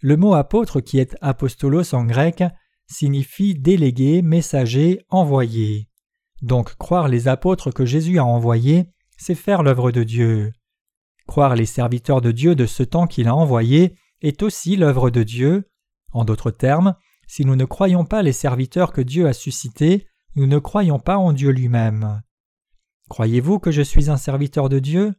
Le 0.00 0.16
mot 0.16 0.34
apôtre 0.34 0.80
qui 0.80 0.98
est 0.98 1.16
apostolos 1.20 1.94
en 1.94 2.04
grec 2.04 2.44
signifie 2.86 3.54
délégué, 3.54 4.22
messager, 4.22 5.00
envoyé. 5.08 5.88
Donc 6.42 6.76
croire 6.76 7.08
les 7.08 7.26
apôtres 7.28 7.72
que 7.72 7.84
Jésus 7.84 8.18
a 8.18 8.24
envoyés, 8.24 8.84
c'est 9.16 9.34
faire 9.34 9.62
l'œuvre 9.62 9.90
de 9.90 10.02
Dieu. 10.02 10.52
Croire 11.26 11.54
les 11.54 11.66
serviteurs 11.66 12.20
de 12.20 12.32
Dieu 12.32 12.54
de 12.54 12.66
ce 12.66 12.82
temps 12.82 13.06
qu'il 13.06 13.28
a 13.28 13.34
envoyés 13.34 13.96
est 14.20 14.42
aussi 14.42 14.76
l'œuvre 14.76 15.10
de 15.10 15.22
Dieu. 15.22 15.70
En 16.12 16.24
d'autres 16.24 16.50
termes, 16.50 16.94
si 17.26 17.44
nous 17.44 17.56
ne 17.56 17.64
croyons 17.64 18.04
pas 18.04 18.22
les 18.22 18.32
serviteurs 18.32 18.92
que 18.92 19.00
Dieu 19.00 19.26
a 19.26 19.32
suscités, 19.32 20.06
nous 20.36 20.46
ne 20.46 20.58
croyons 20.58 20.98
pas 20.98 21.16
en 21.16 21.32
Dieu 21.32 21.50
lui-même. 21.50 22.22
Croyez-vous 23.08 23.58
que 23.58 23.70
je 23.70 23.82
suis 23.82 24.10
un 24.10 24.16
serviteur 24.16 24.68
de 24.68 24.78
Dieu? 24.78 25.14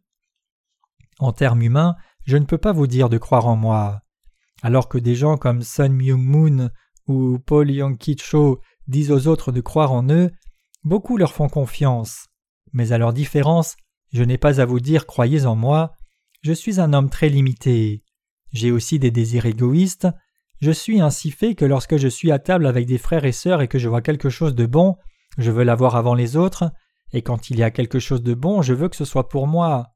En 1.19 1.31
termes 1.31 1.61
humains, 1.61 1.95
je 2.25 2.37
ne 2.37 2.45
peux 2.45 2.57
pas 2.57 2.71
vous 2.71 2.87
dire 2.87 3.09
de 3.09 3.17
croire 3.17 3.47
en 3.47 3.55
moi. 3.55 4.01
Alors 4.61 4.89
que 4.89 4.97
des 4.97 5.15
gens 5.15 5.37
comme 5.37 5.61
Sun 5.61 5.93
Myung 5.93 6.23
Moon 6.23 6.69
ou 7.07 7.39
Paul 7.39 7.69
Yong-Kit 7.69 8.17
Cho 8.19 8.61
disent 8.87 9.11
aux 9.11 9.27
autres 9.27 9.51
de 9.51 9.61
croire 9.61 9.91
en 9.91 10.09
eux, 10.09 10.31
beaucoup 10.83 11.17
leur 11.17 11.33
font 11.33 11.49
confiance. 11.49 12.27
Mais 12.73 12.91
à 12.91 12.97
leur 12.97 13.13
différence, 13.13 13.75
je 14.15 14.23
n'ai 14.23 14.37
pas 14.37 14.61
à 14.61 14.65
vous 14.65 14.79
dire 14.79 15.07
croyez 15.07 15.45
en 15.45 15.57
moi, 15.57 15.91
je 16.41 16.53
suis 16.53 16.79
un 16.79 16.93
homme 16.93 17.09
très 17.09 17.27
limité. 17.27 18.01
J'ai 18.53 18.71
aussi 18.71 18.97
des 18.97 19.11
désirs 19.11 19.45
égoïstes, 19.45 20.07
je 20.61 20.71
suis 20.71 21.01
ainsi 21.01 21.31
fait 21.31 21.53
que 21.53 21.65
lorsque 21.65 21.97
je 21.97 22.07
suis 22.07 22.31
à 22.31 22.39
table 22.39 22.65
avec 22.65 22.85
des 22.85 22.97
frères 22.97 23.25
et 23.25 23.33
sœurs 23.33 23.61
et 23.61 23.67
que 23.67 23.77
je 23.77 23.89
vois 23.89 24.01
quelque 24.01 24.29
chose 24.29 24.55
de 24.55 24.65
bon, 24.65 24.95
je 25.37 25.51
veux 25.51 25.65
l'avoir 25.65 25.97
avant 25.97 26.13
les 26.13 26.37
autres, 26.37 26.71
et 27.11 27.23
quand 27.23 27.49
il 27.49 27.59
y 27.59 27.63
a 27.63 27.71
quelque 27.71 27.99
chose 27.99 28.23
de 28.23 28.33
bon, 28.33 28.61
je 28.61 28.73
veux 28.73 28.87
que 28.87 28.95
ce 28.95 29.03
soit 29.03 29.27
pour 29.27 29.47
moi. 29.47 29.87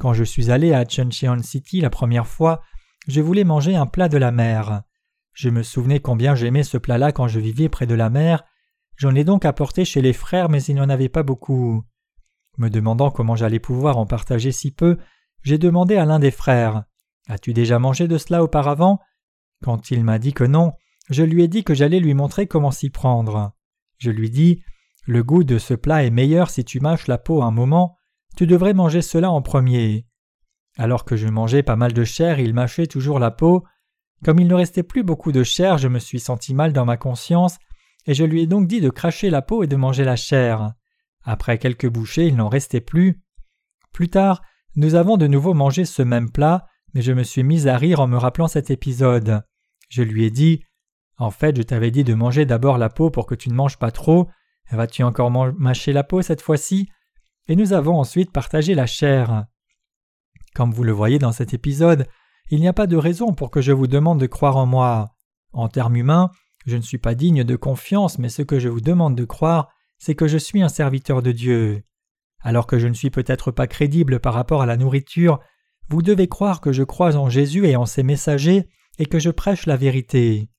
Quand 0.00 0.14
je 0.14 0.24
suis 0.24 0.50
allé 0.50 0.74
à 0.74 0.84
Chuncheon 0.84 1.40
City 1.44 1.80
la 1.80 1.90
première 1.90 2.26
fois, 2.26 2.60
je 3.06 3.20
voulais 3.20 3.44
manger 3.44 3.76
un 3.76 3.86
plat 3.86 4.08
de 4.08 4.18
la 4.18 4.32
mer. 4.32 4.82
Je 5.32 5.48
me 5.48 5.62
souvenais 5.62 6.00
combien 6.00 6.34
j'aimais 6.34 6.64
ce 6.64 6.76
plat-là 6.76 7.12
quand 7.12 7.28
je 7.28 7.38
vivais 7.38 7.68
près 7.68 7.86
de 7.86 7.94
la 7.94 8.10
mer. 8.10 8.42
J'en 8.96 9.14
ai 9.14 9.22
donc 9.22 9.44
apporté 9.44 9.84
chez 9.84 10.02
les 10.02 10.12
frères, 10.12 10.48
mais 10.48 10.60
il 10.64 10.74
n'y 10.74 10.80
en 10.80 10.88
avait 10.88 11.08
pas 11.08 11.22
beaucoup. 11.22 11.84
Me 12.56 12.68
demandant 12.68 13.10
comment 13.10 13.36
j'allais 13.36 13.58
pouvoir 13.58 13.98
en 13.98 14.06
partager 14.06 14.52
si 14.52 14.70
peu, 14.70 14.98
j'ai 15.42 15.58
demandé 15.58 15.96
à 15.96 16.04
l'un 16.04 16.18
des 16.18 16.30
frères 16.30 16.84
As-tu 17.26 17.52
déjà 17.52 17.78
mangé 17.78 18.06
de 18.06 18.18
cela 18.18 18.42
auparavant? 18.42 19.00
Quand 19.62 19.90
il 19.90 20.04
m'a 20.04 20.18
dit 20.18 20.34
que 20.34 20.44
non, 20.44 20.72
je 21.10 21.22
lui 21.22 21.42
ai 21.42 21.48
dit 21.48 21.64
que 21.64 21.74
j'allais 21.74 22.00
lui 22.00 22.14
montrer 22.14 22.46
comment 22.46 22.70
s'y 22.70 22.90
prendre. 22.90 23.52
Je 23.98 24.10
lui 24.10 24.30
dis 24.30 24.62
Le 25.04 25.22
goût 25.22 25.44
de 25.44 25.58
ce 25.58 25.74
plat 25.74 26.04
est 26.04 26.10
meilleur 26.10 26.50
si 26.50 26.64
tu 26.64 26.80
mâches 26.80 27.06
la 27.06 27.18
peau 27.18 27.42
un 27.42 27.50
moment, 27.50 27.96
tu 28.36 28.46
devrais 28.46 28.74
manger 28.74 29.00
cela 29.00 29.30
en 29.30 29.42
premier. 29.42 30.06
Alors 30.76 31.04
que 31.04 31.16
je 31.16 31.28
mangeais 31.28 31.62
pas 31.62 31.76
mal 31.76 31.92
de 31.92 32.04
chair, 32.04 32.40
il 32.40 32.52
mâchait 32.52 32.86
toujours 32.86 33.18
la 33.18 33.30
peau, 33.30 33.64
comme 34.24 34.40
il 34.40 34.48
ne 34.48 34.54
restait 34.54 34.82
plus 34.82 35.02
beaucoup 35.02 35.32
de 35.32 35.42
chair, 35.42 35.78
je 35.78 35.88
me 35.88 35.98
suis 35.98 36.20
senti 36.20 36.54
mal 36.54 36.72
dans 36.72 36.84
ma 36.84 36.96
conscience, 36.96 37.58
et 38.06 38.14
je 38.14 38.24
lui 38.24 38.42
ai 38.42 38.46
donc 38.46 38.66
dit 38.66 38.80
de 38.80 38.90
cracher 38.90 39.30
la 39.30 39.42
peau 39.42 39.62
et 39.62 39.66
de 39.66 39.76
manger 39.76 40.04
la 40.04 40.16
chair. 40.16 40.72
Après 41.24 41.58
quelques 41.58 41.88
bouchées, 41.88 42.26
il 42.26 42.36
n'en 42.36 42.48
restait 42.48 42.80
plus. 42.80 43.22
Plus 43.92 44.08
tard, 44.08 44.42
nous 44.76 44.94
avons 44.94 45.16
de 45.16 45.26
nouveau 45.26 45.54
mangé 45.54 45.84
ce 45.84 46.02
même 46.02 46.30
plat, 46.30 46.66
mais 46.92 47.02
je 47.02 47.12
me 47.12 47.22
suis 47.22 47.42
mis 47.42 47.68
à 47.68 47.76
rire 47.76 48.00
en 48.00 48.06
me 48.06 48.16
rappelant 48.16 48.48
cet 48.48 48.70
épisode. 48.70 49.42
Je 49.88 50.02
lui 50.02 50.24
ai 50.24 50.30
dit 50.30 50.64
En 51.16 51.30
fait, 51.30 51.56
je 51.56 51.62
t'avais 51.62 51.90
dit 51.90 52.04
de 52.04 52.14
manger 52.14 52.44
d'abord 52.44 52.78
la 52.78 52.88
peau 52.88 53.10
pour 53.10 53.26
que 53.26 53.34
tu 53.34 53.48
ne 53.48 53.54
manges 53.54 53.78
pas 53.78 53.90
trop. 53.90 54.28
Vas-tu 54.70 55.02
encore 55.02 55.30
mâcher 55.30 55.92
la 55.92 56.04
peau 56.04 56.22
cette 56.22 56.40
fois-ci? 56.40 56.88
Et 57.46 57.56
nous 57.56 57.72
avons 57.72 57.98
ensuite 57.98 58.32
partagé 58.32 58.74
la 58.74 58.86
chair. 58.86 59.44
Comme 60.54 60.72
vous 60.72 60.84
le 60.84 60.92
voyez 60.92 61.18
dans 61.18 61.32
cet 61.32 61.52
épisode, 61.52 62.06
il 62.50 62.60
n'y 62.60 62.68
a 62.68 62.72
pas 62.72 62.86
de 62.86 62.96
raison 62.96 63.32
pour 63.32 63.50
que 63.50 63.60
je 63.60 63.72
vous 63.72 63.86
demande 63.86 64.20
de 64.20 64.26
croire 64.26 64.56
en 64.56 64.66
moi. 64.66 65.14
En 65.52 65.68
termes 65.68 65.96
humains, 65.96 66.30
je 66.66 66.76
ne 66.76 66.82
suis 66.82 66.98
pas 66.98 67.14
digne 67.14 67.44
de 67.44 67.56
confiance, 67.56 68.18
mais 68.18 68.28
ce 68.28 68.42
que 68.42 68.58
je 68.58 68.68
vous 68.68 68.80
demande 68.80 69.14
de 69.14 69.24
croire, 69.24 69.68
c'est 70.04 70.14
que 70.14 70.28
je 70.28 70.36
suis 70.36 70.60
un 70.60 70.68
serviteur 70.68 71.22
de 71.22 71.32
Dieu. 71.32 71.82
Alors 72.42 72.66
que 72.66 72.78
je 72.78 72.88
ne 72.88 72.92
suis 72.92 73.08
peut-être 73.08 73.50
pas 73.50 73.66
crédible 73.66 74.20
par 74.20 74.34
rapport 74.34 74.60
à 74.60 74.66
la 74.66 74.76
nourriture, 74.76 75.40
vous 75.88 76.02
devez 76.02 76.28
croire 76.28 76.60
que 76.60 76.72
je 76.72 76.82
crois 76.82 77.16
en 77.16 77.30
Jésus 77.30 77.66
et 77.66 77.74
en 77.76 77.86
ses 77.86 78.02
messagers, 78.02 78.68
et 78.98 79.06
que 79.06 79.18
je 79.18 79.30
prêche 79.30 79.64
la 79.64 79.78
vérité. 79.78 80.50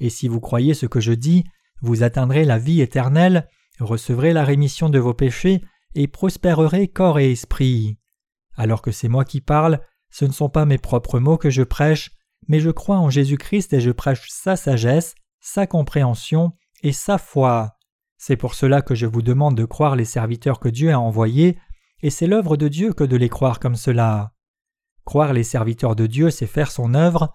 Et 0.00 0.10
si 0.10 0.28
vous 0.28 0.38
croyez 0.38 0.74
ce 0.74 0.84
que 0.84 1.00
je 1.00 1.12
dis, 1.12 1.44
vous 1.80 2.02
atteindrez 2.02 2.44
la 2.44 2.58
vie 2.58 2.82
éternelle, 2.82 3.48
recevrez 3.78 4.34
la 4.34 4.44
rémission 4.44 4.90
de 4.90 4.98
vos 4.98 5.14
péchés, 5.14 5.62
et 5.94 6.06
prospérerez 6.06 6.88
corps 6.88 7.18
et 7.18 7.32
esprit. 7.32 7.96
Alors 8.54 8.82
que 8.82 8.92
c'est 8.92 9.08
moi 9.08 9.24
qui 9.24 9.40
parle, 9.40 9.80
ce 10.10 10.26
ne 10.26 10.32
sont 10.32 10.50
pas 10.50 10.66
mes 10.66 10.78
propres 10.78 11.20
mots 11.20 11.38
que 11.38 11.48
je 11.48 11.62
prêche, 11.62 12.10
mais 12.48 12.60
je 12.60 12.70
crois 12.70 12.98
en 12.98 13.08
Jésus-Christ 13.08 13.72
et 13.72 13.80
je 13.80 13.92
prêche 13.92 14.28
sa 14.28 14.56
sagesse, 14.56 15.14
sa 15.40 15.66
compréhension 15.66 16.52
et 16.82 16.92
sa 16.92 17.16
foi. 17.16 17.78
C'est 18.22 18.36
pour 18.36 18.54
cela 18.54 18.82
que 18.82 18.94
je 18.94 19.06
vous 19.06 19.22
demande 19.22 19.56
de 19.56 19.64
croire 19.64 19.96
les 19.96 20.04
serviteurs 20.04 20.60
que 20.60 20.68
Dieu 20.68 20.92
a 20.92 21.00
envoyés, 21.00 21.56
et 22.02 22.10
c'est 22.10 22.26
l'œuvre 22.26 22.58
de 22.58 22.68
Dieu 22.68 22.92
que 22.92 23.02
de 23.02 23.16
les 23.16 23.30
croire 23.30 23.58
comme 23.58 23.76
cela. 23.76 24.34
Croire 25.06 25.32
les 25.32 25.42
serviteurs 25.42 25.96
de 25.96 26.06
Dieu, 26.06 26.28
c'est 26.28 26.46
faire 26.46 26.70
son 26.70 26.92
œuvre, 26.92 27.32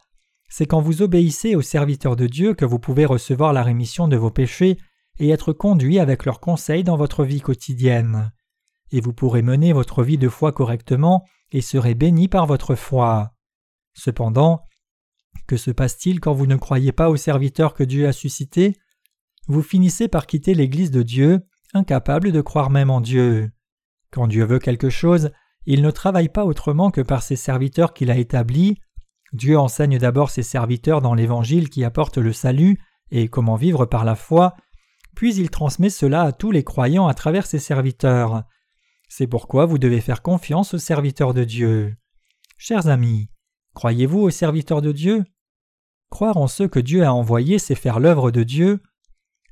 c'est 0.48 0.68
quand 0.68 0.82
vous 0.82 1.02
obéissez 1.02 1.56
aux 1.56 1.64
serviteurs 1.64 2.16
de 2.16 2.28
Dieu 2.28 2.54
que 2.54 2.66
vous 2.66 2.78
pouvez 2.78 3.06
recevoir 3.06 3.52
la 3.52 3.64
rémission 3.64 4.08
de 4.08 4.16
vos 4.16 4.30
péchés 4.30 4.78
et 5.18 5.30
être 5.30 5.54
conduit 5.54 5.98
avec 5.98 6.24
leurs 6.24 6.40
conseils 6.40 6.84
dans 6.84 6.98
votre 6.98 7.26
vie 7.26 7.42
quotidienne. 7.42 8.32
Et 8.92 9.02
vous 9.02 9.12
pourrez 9.12 9.42
mener 9.42 9.74
votre 9.74 10.04
vie 10.04 10.20
de 10.20 10.30
foi 10.30 10.52
correctement 10.52 11.26
et 11.52 11.62
serez 11.62 11.96
béni 11.96 12.28
par 12.28 12.46
votre 12.46 12.76
foi. 12.76 13.34
Cependant, 13.96 14.62
que 15.48 15.58
se 15.58 15.72
passe-t-il 15.72 16.20
quand 16.20 16.34
vous 16.34 16.46
ne 16.46 16.58
croyez 16.58 16.92
pas 16.92 17.10
au 17.10 17.16
serviteur 17.16 17.74
que 17.74 17.84
Dieu 17.84 18.08
a 18.08 18.14
suscité 18.14 18.78
Vous 19.48 19.62
finissez 19.62 20.08
par 20.08 20.26
quitter 20.26 20.54
l'Église 20.54 20.92
de 20.92 21.04
Dieu, 21.04 21.42
incapable 21.74 22.32
de 22.32 22.42
croire 22.42 22.70
même 22.70 22.90
en 22.90 23.02
Dieu. 23.02 23.52
Quand 24.12 24.28
Dieu 24.28 24.46
veut 24.46 24.60
quelque 24.60 24.90
chose, 24.90 25.32
il 25.66 25.82
ne 25.82 25.92
travaille 25.92 26.30
pas 26.30 26.46
autrement 26.46 26.92
que 26.92 27.02
par 27.02 27.22
ses 27.22 27.36
serviteurs 27.36 27.94
qu'il 27.94 28.12
a 28.12 28.18
établis. 28.18 28.78
Dieu 29.34 29.58
enseigne 29.58 29.98
d'abord 29.98 30.30
ses 30.30 30.44
serviteurs 30.44 31.02
dans 31.02 31.14
l'Évangile 31.14 31.70
qui 31.70 31.84
apporte 31.84 32.18
le 32.18 32.34
salut 32.34 32.80
et 33.12 33.28
comment 33.28 33.56
vivre 33.56 33.86
par 33.86 34.06
la 34.06 34.16
foi, 34.16 34.56
puis 35.16 35.36
il 35.36 35.50
transmet 35.50 35.90
cela 35.90 36.24
à 36.24 36.32
tous 36.32 36.52
les 36.52 36.64
croyants 36.64 37.08
à 37.08 37.14
travers 37.14 37.46
ses 37.46 37.60
serviteurs. 37.60 38.44
C'est 39.10 39.28
pourquoi 39.28 39.66
vous 39.66 39.78
devez 39.78 40.02
faire 40.02 40.22
confiance 40.22 40.74
aux 40.74 40.80
serviteurs 40.80 41.34
de 41.34 41.44
Dieu. 41.44 41.96
Chers 42.58 42.88
amis, 42.88 43.30
croyez-vous 43.74 44.20
aux 44.20 44.30
serviteurs 44.30 44.82
de 44.82 44.92
Dieu? 44.92 45.24
Croire 46.10 46.38
en 46.38 46.48
ceux 46.48 46.68
que 46.68 46.80
Dieu 46.80 47.04
a 47.04 47.14
envoyés, 47.14 47.60
c'est 47.60 47.76
faire 47.76 48.00
l'œuvre 48.00 48.32
de 48.32 48.44
Dieu. 48.44 48.82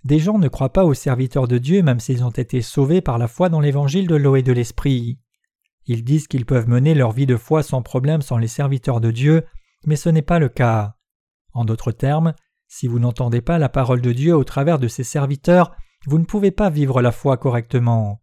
Des 0.03 0.19
gens 0.19 0.38
ne 0.38 0.48
croient 0.48 0.74
pas 0.74 0.86
aux 0.86 0.93
serviteurs 0.93 1.48
de 1.48 1.57
Dieu 1.57 1.81
même 1.81 2.00
s'ils 2.00 2.24
ont 2.24 2.29
été 2.29 2.62
sauvés 2.62 3.01
par 3.01 3.17
la 3.17 3.27
foi 3.27 3.50
dans 3.50 3.60
l'évangile 3.60 4.07
de 4.07 4.15
l'eau 4.15 4.36
et 4.36 4.43
de 4.43 4.51
l'esprit. 4.51 5.19
Ils 5.86 6.03
disent 6.03 6.27
qu'ils 6.27 6.45
peuvent 6.45 6.69
mener 6.69 6.93
leur 6.93 7.12
vie 7.12 7.25
de 7.25 7.38
foi 7.38 7.63
sans 7.63 7.81
problème 7.81 8.22
sans 8.22 8.38
les 8.38 8.48
serviteurs 8.48 9.01
de 9.01 9.12
Dieu, 9.12 9.43
mais 9.86 9.95
ce 9.95 10.10
n'est 10.10 10.22
pas 10.22 10.39
le 10.39 10.50
cas. 10.50 10.95
En 11.53 11.65
d'autres 11.65 11.91
termes, 11.91 12.33
si 12.67 12.88
vous 12.88 13.00
n'entendez 13.00 13.41
pas 13.41 13.60
la 13.60 13.69
parole 13.69 14.01
de 14.01 14.12
Dieu 14.12 14.36
au 14.36 14.43
travers 14.43 14.79
de 14.79 14.88
ses 14.88 15.03
serviteurs, 15.03 15.75
vous 16.07 16.19
ne 16.19 16.25
pouvez 16.25 16.51
pas 16.51 16.69
vivre 16.69 17.01
la 17.01 17.12
foi 17.12 17.38
correctement. 17.38 18.22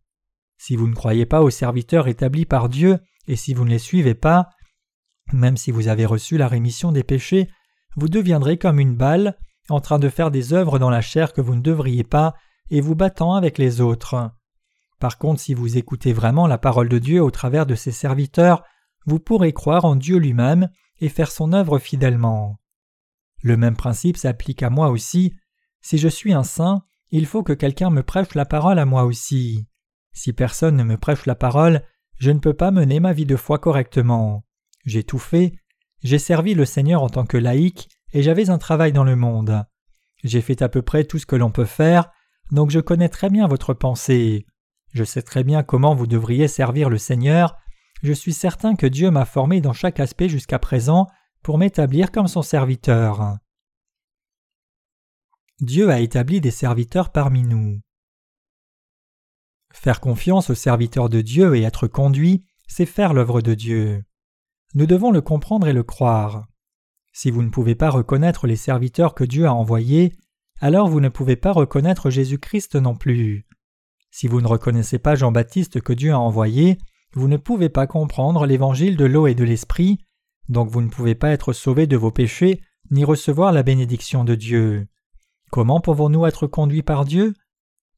Si 0.58 0.76
vous 0.76 0.88
ne 0.88 0.94
croyez 0.94 1.26
pas 1.26 1.40
aux 1.42 1.50
serviteurs 1.50 2.08
établis 2.08 2.46
par 2.46 2.68
Dieu, 2.68 2.98
et 3.26 3.36
si 3.36 3.54
vous 3.54 3.64
ne 3.64 3.70
les 3.70 3.78
suivez 3.78 4.14
pas, 4.14 4.50
même 5.32 5.56
si 5.56 5.70
vous 5.70 5.88
avez 5.88 6.04
reçu 6.04 6.36
la 6.36 6.48
rémission 6.48 6.92
des 6.92 7.04
péchés, 7.04 7.48
vous 7.96 8.08
deviendrez 8.08 8.58
comme 8.58 8.80
une 8.80 8.96
balle, 8.96 9.38
en 9.70 9.80
train 9.80 9.98
de 9.98 10.08
faire 10.08 10.30
des 10.30 10.52
œuvres 10.52 10.78
dans 10.78 10.90
la 10.90 11.00
chair 11.00 11.32
que 11.32 11.40
vous 11.40 11.54
ne 11.54 11.60
devriez 11.60 12.04
pas, 12.04 12.34
et 12.70 12.80
vous 12.80 12.94
battant 12.94 13.34
avec 13.34 13.58
les 13.58 13.80
autres. 13.80 14.30
Par 14.98 15.18
contre, 15.18 15.40
si 15.40 15.54
vous 15.54 15.78
écoutez 15.78 16.12
vraiment 16.12 16.46
la 16.46 16.58
parole 16.58 16.88
de 16.88 16.98
Dieu 16.98 17.22
au 17.22 17.30
travers 17.30 17.66
de 17.66 17.74
ses 17.74 17.90
serviteurs, 17.90 18.62
vous 19.06 19.18
pourrez 19.18 19.52
croire 19.52 19.84
en 19.84 19.96
Dieu 19.96 20.18
lui-même 20.18 20.68
et 21.00 21.08
faire 21.08 21.30
son 21.30 21.52
œuvre 21.52 21.78
fidèlement. 21.78 22.60
Le 23.42 23.56
même 23.56 23.76
principe 23.76 24.18
s'applique 24.18 24.62
à 24.62 24.70
moi 24.70 24.90
aussi. 24.90 25.34
Si 25.80 25.96
je 25.96 26.08
suis 26.08 26.32
un 26.32 26.44
saint, 26.44 26.84
il 27.10 27.26
faut 27.26 27.42
que 27.42 27.54
quelqu'un 27.54 27.90
me 27.90 28.02
prêche 28.02 28.34
la 28.34 28.44
parole 28.44 28.78
à 28.78 28.84
moi 28.84 29.04
aussi. 29.04 29.66
Si 30.12 30.32
personne 30.32 30.76
ne 30.76 30.84
me 30.84 30.98
prêche 30.98 31.26
la 31.26 31.34
parole, 31.34 31.82
je 32.18 32.30
ne 32.30 32.38
peux 32.38 32.54
pas 32.54 32.70
mener 32.70 33.00
ma 33.00 33.14
vie 33.14 33.26
de 33.26 33.36
foi 33.36 33.58
correctement. 33.58 34.44
J'ai 34.84 35.04
tout 35.04 35.18
fait, 35.18 35.54
j'ai 36.02 36.18
servi 36.18 36.54
le 36.54 36.66
Seigneur 36.66 37.02
en 37.02 37.08
tant 37.08 37.24
que 37.24 37.38
laïc, 37.38 37.88
et 38.12 38.22
j'avais 38.22 38.50
un 38.50 38.58
travail 38.58 38.92
dans 38.92 39.04
le 39.04 39.16
monde. 39.16 39.64
J'ai 40.22 40.40
fait 40.40 40.62
à 40.62 40.68
peu 40.68 40.82
près 40.82 41.04
tout 41.04 41.18
ce 41.18 41.26
que 41.26 41.36
l'on 41.36 41.50
peut 41.50 41.64
faire, 41.64 42.10
donc 42.50 42.70
je 42.70 42.80
connais 42.80 43.08
très 43.08 43.30
bien 43.30 43.46
votre 43.46 43.74
pensée. 43.74 44.46
Je 44.92 45.04
sais 45.04 45.22
très 45.22 45.44
bien 45.44 45.62
comment 45.62 45.94
vous 45.94 46.06
devriez 46.06 46.48
servir 46.48 46.90
le 46.90 46.98
Seigneur. 46.98 47.56
Je 48.02 48.12
suis 48.12 48.32
certain 48.32 48.74
que 48.74 48.86
Dieu 48.86 49.10
m'a 49.10 49.24
formé 49.24 49.60
dans 49.60 49.72
chaque 49.72 50.00
aspect 50.00 50.28
jusqu'à 50.28 50.58
présent 50.58 51.06
pour 51.42 51.58
m'établir 51.58 52.10
comme 52.10 52.28
son 52.28 52.42
serviteur. 52.42 53.36
Dieu 55.60 55.90
a 55.90 56.00
établi 56.00 56.40
des 56.40 56.50
serviteurs 56.50 57.12
parmi 57.12 57.42
nous. 57.42 57.80
Faire 59.72 60.00
confiance 60.00 60.50
aux 60.50 60.54
serviteurs 60.54 61.08
de 61.08 61.20
Dieu 61.20 61.54
et 61.54 61.62
être 61.62 61.86
conduit, 61.86 62.44
c'est 62.66 62.86
faire 62.86 63.14
l'œuvre 63.14 63.40
de 63.40 63.54
Dieu. 63.54 64.04
Nous 64.74 64.86
devons 64.86 65.10
le 65.10 65.20
comprendre 65.20 65.68
et 65.68 65.72
le 65.72 65.82
croire. 65.82 66.46
Si 67.12 67.30
vous 67.30 67.42
ne 67.42 67.50
pouvez 67.50 67.74
pas 67.74 67.90
reconnaître 67.90 68.46
les 68.46 68.56
serviteurs 68.56 69.14
que 69.14 69.24
Dieu 69.24 69.46
a 69.46 69.54
envoyés, 69.54 70.12
alors 70.60 70.88
vous 70.88 71.00
ne 71.00 71.08
pouvez 71.08 71.36
pas 71.36 71.52
reconnaître 71.52 72.10
Jésus-Christ 72.10 72.76
non 72.76 72.94
plus. 72.94 73.46
Si 74.10 74.28
vous 74.28 74.40
ne 74.40 74.46
reconnaissez 74.46 74.98
pas 74.98 75.14
Jean-Baptiste 75.14 75.80
que 75.80 75.92
Dieu 75.92 76.12
a 76.12 76.18
envoyé, 76.18 76.78
vous 77.12 77.28
ne 77.28 77.36
pouvez 77.36 77.68
pas 77.68 77.86
comprendre 77.86 78.46
l'évangile 78.46 78.96
de 78.96 79.04
l'eau 79.04 79.26
et 79.26 79.34
de 79.34 79.44
l'esprit, 79.44 79.98
donc 80.48 80.68
vous 80.68 80.82
ne 80.82 80.88
pouvez 80.88 81.14
pas 81.14 81.30
être 81.30 81.52
sauvé 81.52 81.86
de 81.86 81.96
vos 81.96 82.10
péchés 82.10 82.60
ni 82.90 83.04
recevoir 83.04 83.52
la 83.52 83.62
bénédiction 83.62 84.24
de 84.24 84.34
Dieu. 84.34 84.86
Comment 85.50 85.80
pouvons-nous 85.80 86.26
être 86.26 86.46
conduits 86.46 86.82
par 86.82 87.04
Dieu? 87.04 87.34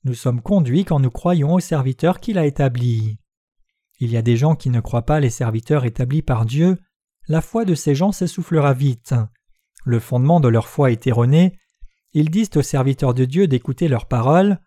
Nous 0.04 0.14
sommes 0.14 0.40
conduits 0.40 0.84
quand 0.84 1.00
nous 1.00 1.10
croyons 1.10 1.54
aux 1.54 1.60
serviteurs 1.60 2.20
qu'il 2.20 2.38
a 2.38 2.46
établis. 2.46 3.18
Il 4.00 4.10
y 4.10 4.16
a 4.16 4.22
des 4.22 4.36
gens 4.36 4.54
qui 4.54 4.70
ne 4.70 4.80
croient 4.80 5.06
pas 5.06 5.20
les 5.20 5.30
serviteurs 5.30 5.84
établis 5.84 6.22
par 6.22 6.44
Dieu, 6.44 6.78
la 7.28 7.40
foi 7.40 7.64
de 7.64 7.74
ces 7.74 7.94
gens 7.94 8.12
s'essoufflera 8.12 8.74
vite. 8.74 9.14
Le 9.84 10.00
fondement 10.00 10.40
de 10.40 10.48
leur 10.48 10.68
foi 10.68 10.90
est 10.90 11.06
erroné, 11.06 11.58
ils 12.14 12.30
disent 12.30 12.50
aux 12.56 12.62
serviteurs 12.62 13.14
de 13.14 13.24
Dieu 13.24 13.46
d'écouter 13.46 13.88
leurs 13.88 14.06
paroles. 14.06 14.58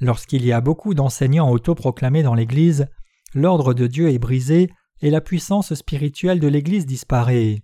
Lorsqu'il 0.00 0.44
y 0.44 0.52
a 0.52 0.60
beaucoup 0.60 0.94
d'enseignants 0.94 1.50
autoproclamés 1.50 2.22
dans 2.22 2.34
l'Église, 2.34 2.86
l'ordre 3.34 3.74
de 3.74 3.86
Dieu 3.86 4.10
est 4.10 4.18
brisé 4.18 4.70
et 5.00 5.10
la 5.10 5.20
puissance 5.20 5.74
spirituelle 5.74 6.38
de 6.38 6.48
l'Église 6.48 6.86
disparaît. 6.86 7.62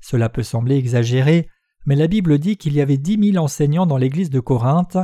Cela 0.00 0.28
peut 0.28 0.42
sembler 0.42 0.76
exagéré, 0.76 1.48
mais 1.84 1.96
la 1.96 2.06
Bible 2.06 2.38
dit 2.38 2.56
qu'il 2.56 2.72
y 2.72 2.80
avait 2.80 2.96
dix 2.96 3.18
mille 3.18 3.38
enseignants 3.38 3.86
dans 3.86 3.98
l'Église 3.98 4.30
de 4.30 4.40
Corinthe. 4.40 4.98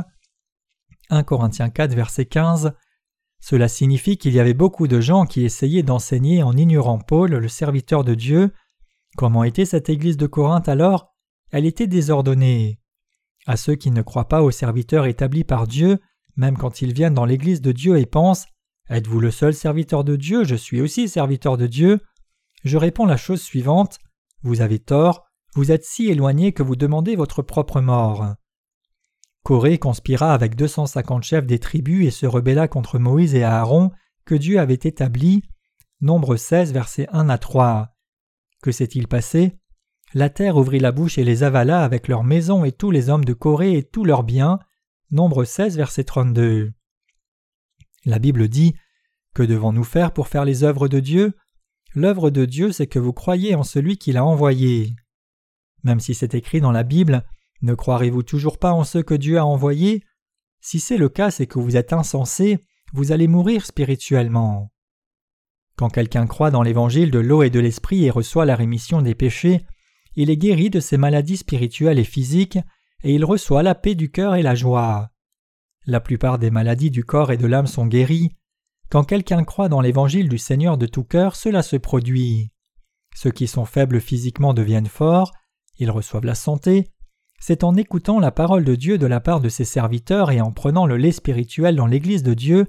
1 1.09 1.23
Corinthiens 1.23 1.69
4, 1.69 1.93
verset 1.93 2.25
15. 2.25 2.73
Cela 3.39 3.67
signifie 3.67 4.17
qu'il 4.17 4.33
y 4.33 4.39
avait 4.39 4.53
beaucoup 4.53 4.87
de 4.87 4.99
gens 4.99 5.25
qui 5.25 5.45
essayaient 5.45 5.83
d'enseigner 5.83 6.43
en 6.43 6.57
ignorant 6.57 6.99
Paul, 6.99 7.31
le 7.31 7.47
serviteur 7.47 8.03
de 8.03 8.15
Dieu. 8.15 8.51
Comment 9.17 9.43
était 9.43 9.65
cette 9.65 9.89
Église 9.89 10.17
de 10.17 10.27
Corinthe 10.27 10.69
alors? 10.69 11.13
Elle 11.51 11.65
était 11.65 11.87
désordonnée. 11.87 12.79
À 13.47 13.57
ceux 13.57 13.75
qui 13.75 13.91
ne 13.91 14.01
croient 14.01 14.27
pas 14.27 14.43
aux 14.43 14.51
serviteurs 14.51 15.05
établis 15.05 15.43
par 15.43 15.67
Dieu, 15.67 15.99
même 16.35 16.57
quand 16.57 16.81
ils 16.81 16.93
viennent 16.93 17.13
dans 17.13 17.25
l'Église 17.25 17.61
de 17.61 17.71
Dieu 17.71 17.97
et 17.97 18.05
pensent 18.05 18.45
Êtes-vous 18.89 19.19
le 19.19 19.29
seul 19.29 19.53
serviteur 19.53 20.03
de 20.03 20.15
Dieu? 20.15 20.43
Je 20.43 20.55
suis 20.55 20.81
aussi 20.81 21.07
serviteur 21.07 21.57
de 21.57 21.67
Dieu. 21.67 21.99
Je 22.63 22.77
réponds 22.77 23.05
la 23.05 23.17
chose 23.17 23.41
suivante. 23.41 23.99
Vous 24.41 24.61
avez 24.61 24.79
tort, 24.79 25.25
vous 25.53 25.71
êtes 25.71 25.83
si 25.83 26.07
éloigné 26.07 26.53
que 26.53 26.63
vous 26.63 26.75
demandez 26.75 27.15
votre 27.15 27.41
propre 27.41 27.81
mort. 27.81 28.33
Corée 29.43 29.77
conspira 29.77 30.33
avec 30.33 30.55
250 30.55 31.23
chefs 31.23 31.45
des 31.45 31.59
tribus 31.59 32.07
et 32.07 32.11
se 32.11 32.25
rebella 32.25 32.67
contre 32.67 32.99
Moïse 32.99 33.35
et 33.35 33.43
Aaron 33.43 33.91
que 34.25 34.35
Dieu 34.35 34.59
avait 34.59 34.73
établis. 34.73 35.43
Nombre 36.01 36.35
16, 36.35 36.73
versets 36.73 37.07
1 37.11 37.29
à 37.29 37.37
3. 37.37 37.89
Que 38.61 38.71
s'est-il 38.71 39.07
passé? 39.07 39.57
La 40.13 40.29
terre 40.29 40.57
ouvrit 40.57 40.79
la 40.79 40.91
bouche 40.91 41.17
et 41.17 41.23
les 41.23 41.43
avala 41.43 41.83
avec 41.83 42.07
leurs 42.07 42.23
maisons 42.23 42.65
et 42.65 42.71
tous 42.71 42.91
les 42.91 43.09
hommes 43.09 43.25
de 43.25 43.33
Corée 43.33 43.77
et 43.77 43.83
tous 43.83 44.03
leurs 44.03 44.23
biens. 44.23 44.59
Nombre 45.11 45.45
16, 45.45 45.77
verset 45.77 46.03
32. 46.03 46.73
La 48.05 48.19
Bible 48.19 48.47
dit 48.47 48.75
Que 49.33 49.43
devons-nous 49.43 49.83
faire 49.83 50.11
pour 50.11 50.27
faire 50.27 50.45
les 50.45 50.63
œuvres 50.63 50.87
de 50.87 50.99
Dieu? 50.99 51.33
L'œuvre 51.93 52.29
de 52.29 52.45
Dieu, 52.45 52.71
c'est 52.71 52.87
que 52.87 52.99
vous 52.99 53.13
croyez 53.13 53.55
en 53.55 53.63
celui 53.63 53.97
qui 53.97 54.11
l'a 54.11 54.25
envoyé. 54.25 54.95
Même 55.83 55.99
si 55.99 56.13
c'est 56.13 56.35
écrit 56.35 56.61
dans 56.61 56.71
la 56.71 56.83
Bible, 56.83 57.23
ne 57.61 57.73
croirez-vous 57.73 58.23
toujours 58.23 58.57
pas 58.57 58.73
en 58.73 58.83
ce 58.83 58.99
que 58.99 59.13
Dieu 59.13 59.37
a 59.37 59.45
envoyé? 59.45 60.03
Si 60.61 60.79
c'est 60.79 60.97
le 60.97 61.09
cas, 61.09 61.31
c'est 61.31 61.47
que 61.47 61.59
vous 61.59 61.77
êtes 61.77 61.93
insensé, 61.93 62.65
vous 62.93 63.11
allez 63.11 63.27
mourir 63.27 63.65
spirituellement. 63.65 64.71
Quand 65.79 65.87
quelqu'un 65.87 66.27
croit 66.27 66.51
dans 66.51 66.61
l'évangile 66.61 67.09
de 67.09 67.19
l'eau 67.19 67.41
et 67.41 67.49
de 67.49 67.61
l'esprit 67.61 68.03
et 68.03 68.09
reçoit 68.09 68.43
la 68.43 68.57
rémission 68.57 69.01
des 69.01 69.15
péchés, 69.15 69.65
il 70.17 70.29
est 70.29 70.35
guéri 70.35 70.69
de 70.69 70.81
ses 70.81 70.97
maladies 70.97 71.37
spirituelles 71.37 71.99
et 71.99 72.03
physiques, 72.03 72.59
et 73.01 73.13
il 73.13 73.23
reçoit 73.23 73.63
la 73.63 73.75
paix 73.75 73.95
du 73.95 74.11
cœur 74.11 74.35
et 74.35 74.41
la 74.41 74.55
joie. 74.55 75.11
La 75.85 76.01
plupart 76.01 76.37
des 76.37 76.51
maladies 76.51 76.91
du 76.91 77.05
corps 77.05 77.31
et 77.31 77.37
de 77.37 77.47
l'âme 77.47 77.65
sont 77.65 77.87
guéries. 77.87 78.35
Quand 78.89 79.05
quelqu'un 79.05 79.45
croit 79.45 79.69
dans 79.69 79.79
l'évangile 79.79 80.27
du 80.27 80.37
Seigneur 80.37 80.77
de 80.77 80.85
tout 80.85 81.05
cœur, 81.05 81.37
cela 81.37 81.61
se 81.61 81.77
produit. 81.77 82.51
Ceux 83.15 83.31
qui 83.31 83.47
sont 83.47 83.63
faibles 83.63 84.01
physiquement 84.01 84.53
deviennent 84.53 84.85
forts, 84.85 85.31
ils 85.77 85.91
reçoivent 85.91 86.25
la 86.25 86.35
santé. 86.35 86.89
C'est 87.39 87.63
en 87.63 87.77
écoutant 87.77 88.19
la 88.19 88.31
parole 88.31 88.65
de 88.65 88.75
Dieu 88.75 88.97
de 88.97 89.07
la 89.07 89.21
part 89.21 89.39
de 89.39 89.47
ses 89.47 89.63
serviteurs 89.63 90.29
et 90.29 90.41
en 90.41 90.51
prenant 90.51 90.85
le 90.85 90.97
lait 90.97 91.13
spirituel 91.13 91.77
dans 91.77 91.87
l'Église 91.87 92.23
de 92.23 92.33
Dieu 92.33 92.67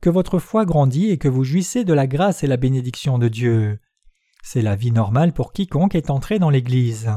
que 0.00 0.10
votre 0.10 0.38
foi 0.38 0.64
grandit 0.64 1.10
et 1.10 1.18
que 1.18 1.28
vous 1.28 1.44
jouissez 1.44 1.84
de 1.84 1.92
la 1.92 2.06
grâce 2.06 2.44
et 2.44 2.46
la 2.46 2.56
bénédiction 2.56 3.18
de 3.18 3.28
Dieu. 3.28 3.78
C'est 4.42 4.62
la 4.62 4.76
vie 4.76 4.92
normale 4.92 5.32
pour 5.32 5.52
quiconque 5.52 5.94
est 5.94 6.10
entré 6.10 6.38
dans 6.38 6.50
l'Église. 6.50 7.10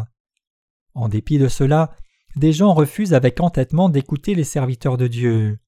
En 0.95 1.09
dépit 1.09 1.37
de 1.37 1.47
cela, 1.47 1.95
des 2.35 2.53
gens 2.53 2.73
refusent 2.73 3.13
avec 3.13 3.39
entêtement 3.39 3.89
d'écouter 3.89 4.35
les 4.35 4.43
serviteurs 4.43 4.97
de 4.97 5.07
Dieu. 5.07 5.59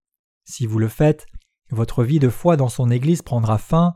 Si 0.45 0.65
vous 0.65 0.79
le 0.79 0.87
faites, 0.87 1.25
votre 1.69 2.03
vie 2.03 2.19
de 2.19 2.29
foi 2.29 2.57
dans 2.57 2.69
son 2.69 2.89
Église 2.89 3.21
prendra 3.21 3.57
fin. 3.57 3.93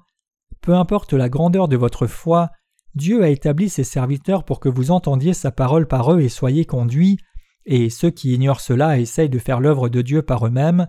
Peu 0.61 0.73
importe 0.75 1.13
la 1.13 1.29
grandeur 1.29 1.67
de 1.67 1.77
votre 1.77 2.07
foi, 2.07 2.51
Dieu 2.95 3.23
a 3.23 3.29
établi 3.29 3.69
ses 3.69 3.83
serviteurs 3.83 4.45
pour 4.45 4.59
que 4.59 4.69
vous 4.69 4.91
entendiez 4.91 5.33
sa 5.33 5.51
parole 5.51 5.87
par 5.87 6.13
eux 6.13 6.21
et 6.21 6.29
soyez 6.29 6.65
conduits, 6.65 7.17
et 7.65 7.89
ceux 7.89 8.11
qui 8.11 8.33
ignorent 8.33 8.61
cela 8.61 8.99
essayent 8.99 9.29
de 9.29 9.39
faire 9.39 9.59
l'œuvre 9.59 9.89
de 9.89 10.01
Dieu 10.01 10.21
par 10.21 10.45
eux-mêmes 10.45 10.87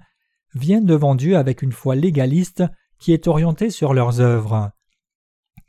viennent 0.58 0.86
devant 0.86 1.14
Dieu 1.14 1.36
avec 1.36 1.62
une 1.62 1.72
foi 1.72 1.94
légaliste 1.94 2.64
qui 2.98 3.12
est 3.12 3.26
orientée 3.26 3.70
sur 3.70 3.94
leurs 3.94 4.20
œuvres. 4.20 4.70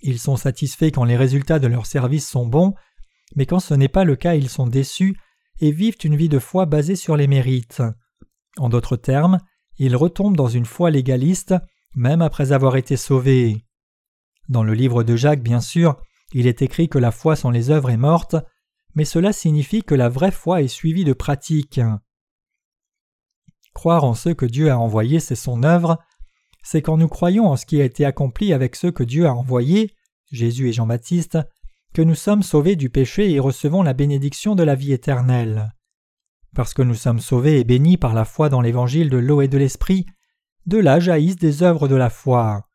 Ils 0.02 0.20
sont 0.20 0.38
satisfaits 0.38 0.92
quand 0.92 1.04
les 1.04 1.18
résultats 1.18 1.60
de 1.60 1.68
leur 1.68 1.86
service 1.86 2.28
sont 2.28 2.46
bons, 2.46 2.74
mais 3.36 3.46
quand 3.46 3.60
ce 3.60 3.74
n'est 3.74 3.88
pas 3.88 4.04
le 4.04 4.16
cas, 4.16 4.36
ils 4.36 4.50
sont 4.50 4.68
déçus 4.68 5.18
et 5.60 5.72
vivent 5.72 5.98
une 6.04 6.16
vie 6.16 6.30
de 6.30 6.40
foi 6.40 6.66
basée 6.66 6.96
sur 6.96 7.18
les 7.18 7.28
mérites. 7.28 7.82
En 8.58 8.70
d'autres 8.70 8.96
termes, 8.96 9.40
ils 9.78 9.96
retombent 9.96 10.38
dans 10.38 10.48
une 10.48 10.66
foi 10.66 10.90
légaliste 10.92 11.56
même 11.98 12.22
après 12.22 12.52
avoir 12.52 12.78
été 12.78 12.96
sauvés. 12.96 13.66
Dans 14.50 14.64
le 14.64 14.74
livre 14.74 15.04
de 15.04 15.16
Jacques, 15.16 15.42
bien 15.42 15.60
sûr, 15.60 16.00
il 16.32 16.46
est 16.46 16.62
écrit 16.62 16.90
que 16.90 17.00
la 17.00 17.12
foi 17.12 17.36
sans 17.36 17.50
les 17.50 17.72
œuvres 17.72 17.90
est 17.90 17.98
morte, 17.98 18.36
mais 18.96 19.04
cela 19.04 19.34
signifie 19.34 19.84
que 19.84 19.96
la 19.96 20.08
vraie 20.08 20.32
foi 20.32 20.62
est 20.62 20.68
suivie 20.68 21.06
de 21.06 21.14
pratique. 21.14 21.82
Croire 23.78 24.06
en 24.06 24.16
ce 24.16 24.30
que 24.30 24.48
Dieu 24.48 24.72
a 24.72 24.80
envoyé, 24.80 25.20
c'est 25.20 25.36
son 25.36 25.62
œuvre, 25.62 26.00
c'est 26.64 26.82
quand 26.82 26.98
nous 26.98 27.08
croyons 27.08 27.46
en 27.46 27.56
ce 27.56 27.68
qui 27.68 27.80
a 27.80 27.86
été 27.86 28.06
accompli 28.06 28.52
avec 28.52 28.76
ceux 28.76 28.90
que 28.90 29.04
Dieu 29.04 29.28
a 29.28 29.36
envoyés, 29.36 29.94
Jésus 30.32 30.68
et 30.68 30.74
Jean-Baptiste, 30.74 31.38
que 31.94 32.02
nous 32.02 32.16
sommes 32.16 32.42
sauvés 32.42 32.76
du 32.76 32.90
péché 32.90 33.32
et 33.32 33.40
recevons 33.40 33.84
la 33.84 33.94
bénédiction 33.94 34.56
de 34.56 34.64
la 34.64 34.74
vie 34.74 34.94
éternelle. 34.94 35.76
Parce 36.56 36.74
que 36.74 36.82
nous 36.82 36.96
sommes 36.96 37.20
sauvés 37.20 37.60
et 37.60 37.64
bénis 37.64 37.98
par 37.98 38.16
la 38.16 38.26
foi 38.26 38.50
dans 38.50 38.62
l'évangile 38.62 39.12
de 39.12 39.18
l'eau 39.18 39.42
et 39.42 39.48
de 39.48 39.60
l'esprit, 39.60 40.08
de 40.66 40.80
là 40.80 41.00
jaillissent 41.00 41.36
des 41.36 41.62
œuvres 41.62 41.88
de 41.88 41.96
la 41.96 42.10
foi. 42.10 42.68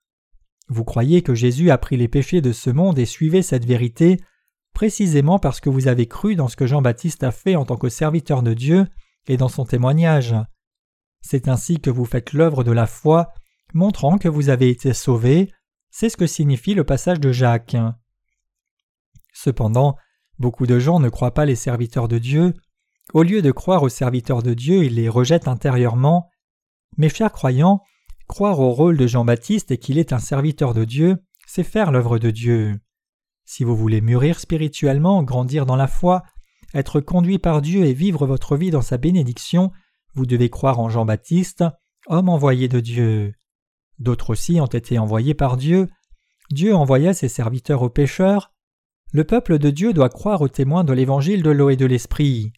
Vous 0.68 0.84
croyez 0.84 1.22
que 1.22 1.34
Jésus 1.34 1.72
a 1.72 1.78
pris 1.78 1.96
les 1.96 2.06
péchés 2.06 2.42
de 2.42 2.52
ce 2.52 2.70
monde 2.70 3.00
et 3.00 3.06
suivez 3.06 3.42
cette 3.42 3.64
vérité 3.64 4.20
précisément 4.72 5.40
parce 5.40 5.58
que 5.58 5.68
vous 5.68 5.88
avez 5.88 6.06
cru 6.06 6.36
dans 6.36 6.46
ce 6.46 6.54
que 6.54 6.68
Jean-Baptiste 6.68 7.24
a 7.24 7.32
fait 7.32 7.56
en 7.56 7.64
tant 7.64 7.76
que 7.76 7.88
serviteur 7.88 8.44
de 8.44 8.54
Dieu 8.54 8.86
et 9.26 9.36
dans 9.36 9.48
son 9.48 9.64
témoignage. 9.64 10.36
C'est 11.22 11.48
ainsi 11.48 11.80
que 11.80 11.90
vous 11.90 12.04
faites 12.04 12.32
l'œuvre 12.32 12.64
de 12.64 12.72
la 12.72 12.86
foi, 12.86 13.32
montrant 13.72 14.18
que 14.18 14.28
vous 14.28 14.50
avez 14.50 14.68
été 14.68 14.92
sauvés, 14.92 15.50
c'est 15.90 16.08
ce 16.08 16.16
que 16.16 16.26
signifie 16.26 16.74
le 16.74 16.84
passage 16.84 17.20
de 17.20 17.32
Jacques. 17.32 17.76
Cependant, 19.32 19.96
beaucoup 20.38 20.66
de 20.66 20.78
gens 20.78 21.00
ne 21.00 21.08
croient 21.08 21.34
pas 21.34 21.44
les 21.44 21.54
serviteurs 21.54 22.08
de 22.08 22.18
Dieu. 22.18 22.54
Au 23.14 23.22
lieu 23.22 23.42
de 23.42 23.50
croire 23.50 23.82
aux 23.82 23.88
serviteurs 23.88 24.42
de 24.42 24.54
Dieu, 24.54 24.84
ils 24.84 24.94
les 24.94 25.08
rejettent 25.08 25.48
intérieurement. 25.48 26.28
Mes 26.96 27.08
chers 27.08 27.32
croyants, 27.32 27.82
croire 28.26 28.60
au 28.60 28.70
rôle 28.70 28.96
de 28.96 29.06
Jean-Baptiste 29.06 29.70
et 29.70 29.78
qu'il 29.78 29.98
est 29.98 30.12
un 30.12 30.18
serviteur 30.18 30.74
de 30.74 30.84
Dieu, 30.84 31.18
c'est 31.46 31.62
faire 31.62 31.92
l'œuvre 31.92 32.18
de 32.18 32.30
Dieu. 32.30 32.80
Si 33.44 33.64
vous 33.64 33.76
voulez 33.76 34.00
mûrir 34.00 34.40
spirituellement, 34.40 35.22
grandir 35.22 35.66
dans 35.66 35.76
la 35.76 35.88
foi, 35.88 36.22
être 36.74 37.00
conduit 37.00 37.38
par 37.38 37.60
Dieu 37.60 37.84
et 37.84 37.92
vivre 37.92 38.26
votre 38.26 38.56
vie 38.56 38.70
dans 38.70 38.82
sa 38.82 38.96
bénédiction, 38.96 39.72
vous 40.14 40.26
devez 40.26 40.50
croire 40.50 40.78
en 40.78 40.88
Jean-Baptiste, 40.88 41.64
homme 42.06 42.28
envoyé 42.28 42.68
de 42.68 42.80
Dieu. 42.80 43.34
D'autres 43.98 44.30
aussi 44.30 44.60
ont 44.60 44.66
été 44.66 44.98
envoyés 44.98 45.34
par 45.34 45.56
Dieu. 45.56 45.88
Dieu 46.50 46.74
envoya 46.74 47.14
ses 47.14 47.28
serviteurs 47.28 47.82
aux 47.82 47.90
pécheurs. 47.90 48.52
Le 49.12 49.24
peuple 49.24 49.58
de 49.58 49.70
Dieu 49.70 49.92
doit 49.92 50.08
croire 50.08 50.40
aux 50.40 50.48
témoins 50.48 50.84
de 50.84 50.92
l'évangile 50.92 51.42
de 51.42 51.50
l'eau 51.50 51.70
et 51.70 51.76
de 51.76 51.86
l'esprit. 51.86 52.52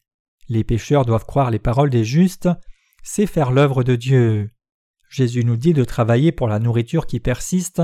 Les 0.49 0.65
pécheurs 0.65 1.05
doivent 1.05 1.27
croire 1.27 1.51
les 1.51 1.59
paroles 1.59 1.91
des 1.91 2.05
justes. 2.05 2.49
C'est 3.03 3.27
faire 3.27 3.51
l'œuvre 3.51 3.85
de 3.85 3.97
Dieu. 3.97 4.51
Jésus 5.09 5.45
nous 5.45 5.57
dit 5.57 5.75
de 5.75 5.85
travailler 5.85 6.33
pour 6.33 6.49
la 6.49 6.59
nourriture 6.59 7.07
qui 7.07 7.21
persiste. 7.21 7.83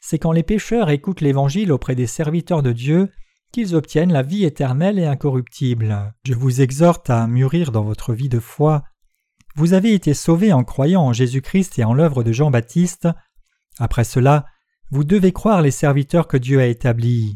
C'est 0.00 0.18
quand 0.18 0.32
les 0.32 0.42
pécheurs 0.42 0.90
écoutent 0.90 1.20
l'évangile 1.20 1.72
auprès 1.72 1.94
des 1.94 2.06
serviteurs 2.06 2.62
de 2.62 2.72
Dieu 2.72 3.10
qu'ils 3.52 3.74
obtiennent 3.74 4.12
la 4.12 4.22
vie 4.22 4.44
éternelle 4.44 4.98
et 4.98 5.06
incorruptible. 5.06 6.12
Je 6.24 6.34
vous 6.34 6.60
exhorte 6.60 7.08
à 7.10 7.26
mûrir 7.26 7.72
dans 7.72 7.84
votre 7.84 8.12
vie 8.12 8.28
de 8.28 8.40
foi. 8.40 8.84
Vous 9.58 9.72
avez 9.72 9.92
été 9.92 10.14
sauvés 10.14 10.52
en 10.52 10.62
croyant 10.62 11.02
en 11.02 11.12
Jésus-Christ 11.12 11.80
et 11.80 11.84
en 11.84 11.92
l'œuvre 11.92 12.22
de 12.22 12.30
Jean-Baptiste. 12.30 13.08
Après 13.80 14.04
cela, 14.04 14.46
vous 14.92 15.02
devez 15.02 15.32
croire 15.32 15.62
les 15.62 15.72
serviteurs 15.72 16.28
que 16.28 16.36
Dieu 16.36 16.60
a 16.60 16.66
établis. 16.66 17.34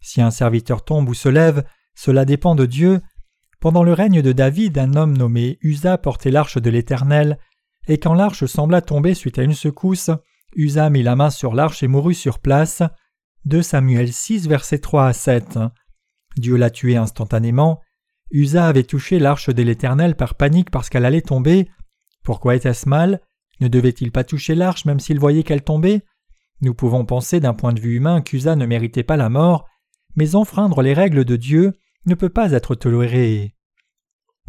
Si 0.00 0.20
un 0.20 0.32
serviteur 0.32 0.84
tombe 0.84 1.08
ou 1.08 1.14
se 1.14 1.28
lève, 1.28 1.62
cela 1.94 2.24
dépend 2.24 2.56
de 2.56 2.66
Dieu. 2.66 3.00
Pendant 3.60 3.84
le 3.84 3.92
règne 3.92 4.22
de 4.22 4.32
David, 4.32 4.76
un 4.76 4.96
homme 4.96 5.16
nommé 5.16 5.58
Usa 5.62 5.98
portait 5.98 6.32
l'arche 6.32 6.58
de 6.58 6.68
l'Éternel, 6.68 7.38
et 7.86 7.98
quand 7.98 8.14
l'arche 8.14 8.44
sembla 8.46 8.80
tomber 8.82 9.14
suite 9.14 9.38
à 9.38 9.44
une 9.44 9.54
secousse, 9.54 10.10
Usa 10.56 10.90
mit 10.90 11.04
la 11.04 11.14
main 11.14 11.30
sur 11.30 11.54
l'arche 11.54 11.84
et 11.84 11.88
mourut 11.88 12.14
sur 12.14 12.40
place. 12.40 12.82
2 13.44 13.62
Samuel 13.62 14.12
6, 14.12 14.48
versets 14.48 14.80
3 14.80 15.06
à 15.06 15.12
7. 15.12 15.60
Dieu 16.36 16.56
l'a 16.56 16.70
tué 16.70 16.96
instantanément. 16.96 17.80
Usa 18.32 18.66
avait 18.66 18.82
touché 18.82 19.18
l'arche 19.18 19.50
de 19.50 19.62
l'Éternel 19.62 20.16
par 20.16 20.34
panique 20.34 20.70
parce 20.70 20.88
qu'elle 20.88 21.04
allait 21.04 21.22
tomber. 21.22 21.70
Pourquoi 22.24 22.56
était-ce 22.56 22.88
mal? 22.88 23.20
Ne 23.60 23.68
devait-il 23.68 24.10
pas 24.10 24.24
toucher 24.24 24.54
l'arche 24.54 24.84
même 24.84 24.98
s'il 24.98 25.20
voyait 25.20 25.44
qu'elle 25.44 25.62
tombait? 25.62 26.02
Nous 26.60 26.74
pouvons 26.74 27.04
penser 27.04 27.38
d'un 27.38 27.54
point 27.54 27.72
de 27.72 27.80
vue 27.80 27.96
humain 27.96 28.20
qu'Usa 28.20 28.56
ne 28.56 28.66
méritait 28.66 29.04
pas 29.04 29.16
la 29.16 29.28
mort, 29.28 29.68
mais 30.16 30.34
enfreindre 30.34 30.82
les 30.82 30.94
règles 30.94 31.24
de 31.24 31.36
Dieu 31.36 31.72
ne 32.06 32.14
peut 32.14 32.28
pas 32.28 32.52
être 32.52 32.74
toléré. 32.74 33.54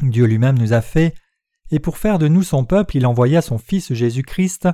Dieu 0.01 0.25
lui-même 0.25 0.57
nous 0.57 0.73
a 0.73 0.81
fait, 0.81 1.13
et 1.69 1.79
pour 1.79 1.97
faire 1.97 2.19
de 2.19 2.27
nous 2.27 2.43
son 2.43 2.65
peuple, 2.65 2.97
il 2.97 3.05
envoya 3.05 3.41
son 3.41 3.57
Fils 3.57 3.93
Jésus-Christ, 3.93 4.67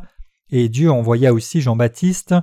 et 0.50 0.69
Dieu 0.69 0.91
envoya 0.91 1.34
aussi 1.34 1.62
Jean-Baptiste 1.62 2.36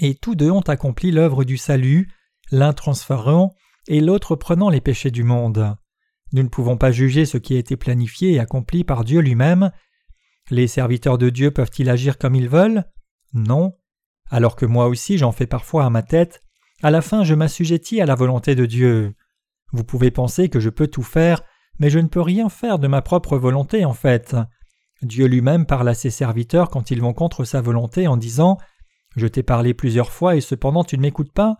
et 0.00 0.14
tous 0.14 0.34
deux 0.34 0.50
ont 0.50 0.60
accompli 0.60 1.10
l'œuvre 1.10 1.44
du 1.44 1.56
salut, 1.56 2.10
l'un 2.50 2.72
transférant 2.72 3.54
et 3.88 4.00
l'autre 4.00 4.36
prenant 4.36 4.70
les 4.70 4.80
péchés 4.80 5.10
du 5.10 5.24
monde. 5.24 5.76
Nous 6.32 6.42
ne 6.42 6.48
pouvons 6.48 6.76
pas 6.76 6.92
juger 6.92 7.26
ce 7.26 7.38
qui 7.38 7.54
a 7.54 7.58
été 7.58 7.76
planifié 7.76 8.32
et 8.32 8.40
accompli 8.40 8.84
par 8.84 9.04
Dieu 9.04 9.20
lui-même. 9.20 9.70
Les 10.50 10.66
serviteurs 10.66 11.18
de 11.18 11.30
Dieu 11.30 11.50
peuvent-ils 11.50 11.88
agir 11.88 12.18
comme 12.18 12.34
ils 12.34 12.48
veulent? 12.48 12.84
Non. 13.32 13.74
Alors 14.30 14.56
que 14.56 14.66
moi 14.66 14.88
aussi 14.88 15.18
j'en 15.18 15.32
fais 15.32 15.46
parfois 15.46 15.84
à 15.84 15.90
ma 15.90 16.02
tête, 16.02 16.40
à 16.82 16.90
la 16.90 17.02
fin 17.02 17.24
je 17.24 17.34
m'assujettis 17.34 18.00
à 18.00 18.06
la 18.06 18.14
volonté 18.14 18.54
de 18.54 18.66
Dieu. 18.66 19.14
Vous 19.72 19.84
pouvez 19.84 20.10
penser 20.10 20.48
que 20.48 20.60
je 20.60 20.70
peux 20.70 20.86
tout 20.86 21.02
faire, 21.02 21.42
mais 21.78 21.90
je 21.90 21.98
ne 21.98 22.08
peux 22.08 22.20
rien 22.20 22.48
faire 22.48 22.78
de 22.78 22.88
ma 22.88 23.02
propre 23.02 23.36
volonté 23.36 23.84
en 23.84 23.92
fait. 23.92 24.36
Dieu 25.02 25.26
lui-même 25.26 25.66
parle 25.66 25.88
à 25.88 25.94
ses 25.94 26.10
serviteurs 26.10 26.70
quand 26.70 26.90
ils 26.90 27.00
vont 27.00 27.12
contre 27.12 27.44
sa 27.44 27.60
volonté 27.60 28.06
en 28.06 28.16
disant 28.16 28.58
je 29.16 29.26
t'ai 29.26 29.42
parlé 29.42 29.74
plusieurs 29.74 30.10
fois 30.10 30.36
et 30.36 30.40
cependant 30.40 30.84
tu 30.84 30.96
ne 30.96 31.02
m'écoutes 31.02 31.32
pas 31.32 31.56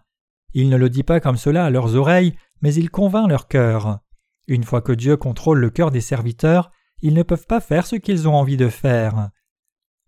Il 0.55 0.69
ne 0.69 0.77
le 0.77 0.88
dit 0.88 1.03
pas 1.03 1.21
comme 1.21 1.37
cela 1.37 1.67
à 1.67 1.71
leurs 1.71 1.97
oreilles, 1.97 2.35
mais 2.62 2.75
il 2.75 2.90
convainc 2.90 3.29
leur 3.29 3.49
cœur. 3.49 3.99
Une 4.47 4.64
fois 4.64 4.81
que 4.81 4.93
Dieu 4.93 5.17
contrôle 5.17 5.59
le 5.59 5.71
cœur 5.71 5.90
des 5.90 6.01
serviteurs, 6.01 6.71
ils 7.03 7.14
ne 7.14 7.23
peuvent 7.23 7.47
pas 7.47 7.61
faire 7.61 7.87
ce 7.87 7.97
qu'ils 7.97 8.29
ont 8.29 8.35
envie 8.35 8.57
de 8.57 8.69
faire. 8.69 9.31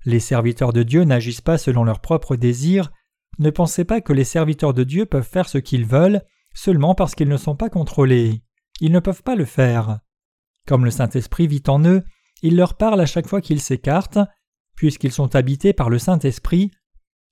Les 0.04 0.20
serviteurs 0.20 0.72
de 0.72 0.82
Dieu 0.82 1.02
n'agissent 1.04 1.40
pas 1.40 1.58
selon 1.58 1.84
leurs 1.84 2.00
propres 2.00 2.36
désirs. 2.36 2.92
Ne 3.38 3.50
pensez 3.50 3.84
pas 3.84 4.00
que 4.00 4.12
les 4.12 4.24
serviteurs 4.24 4.72
de 4.72 4.84
Dieu 4.84 5.04
peuvent 5.04 5.28
faire 5.28 5.48
ce 5.48 5.58
qu'ils 5.58 5.84
veulent 5.84 6.22
seulement 6.54 6.94
parce 6.94 7.14
qu'ils 7.14 7.28
ne 7.28 7.36
sont 7.36 7.56
pas 7.56 7.68
contrôlés. 7.68 8.42
Ils 8.80 8.92
ne 8.92 9.00
peuvent 9.00 9.22
pas 9.22 9.34
le 9.34 9.44
faire. 9.44 9.98
Comme 10.66 10.84
le 10.84 10.90
Saint-Esprit 10.90 11.46
vit 11.46 11.62
en 11.66 11.84
eux, 11.84 12.02
il 12.42 12.56
leur 12.56 12.76
parle 12.76 13.00
à 13.00 13.06
chaque 13.06 13.26
fois 13.26 13.40
qu'ils 13.40 13.60
s'écartent. 13.60 14.18
Puisqu'ils 14.76 15.12
sont 15.12 15.34
habités 15.34 15.72
par 15.72 15.90
le 15.90 15.98
Saint-Esprit, 15.98 16.70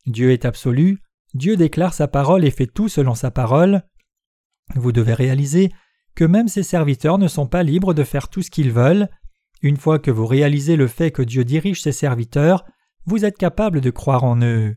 Dieu 0.06 0.32
est 0.32 0.46
absolu, 0.46 1.00
Dieu 1.34 1.56
déclare 1.56 1.94
sa 1.94 2.08
parole 2.08 2.44
et 2.44 2.50
fait 2.50 2.66
tout 2.66 2.88
selon 2.88 3.14
sa 3.14 3.30
parole. 3.30 3.82
Vous 4.74 4.92
devez 4.92 5.14
réaliser 5.14 5.70
que 6.14 6.24
même 6.24 6.48
ses 6.48 6.62
serviteurs 6.62 7.18
ne 7.18 7.28
sont 7.28 7.46
pas 7.46 7.62
libres 7.62 7.92
de 7.92 8.04
faire 8.04 8.28
tout 8.28 8.42
ce 8.42 8.50
qu'ils 8.50 8.72
veulent. 8.72 9.08
Une 9.62 9.76
fois 9.76 9.98
que 9.98 10.10
vous 10.10 10.26
réalisez 10.26 10.76
le 10.76 10.86
fait 10.86 11.10
que 11.10 11.22
Dieu 11.22 11.44
dirige 11.44 11.82
ses 11.82 11.92
serviteurs, 11.92 12.64
vous 13.04 13.24
êtes 13.24 13.36
capable 13.36 13.80
de 13.80 13.90
croire 13.90 14.24
en 14.24 14.40
eux. 14.42 14.76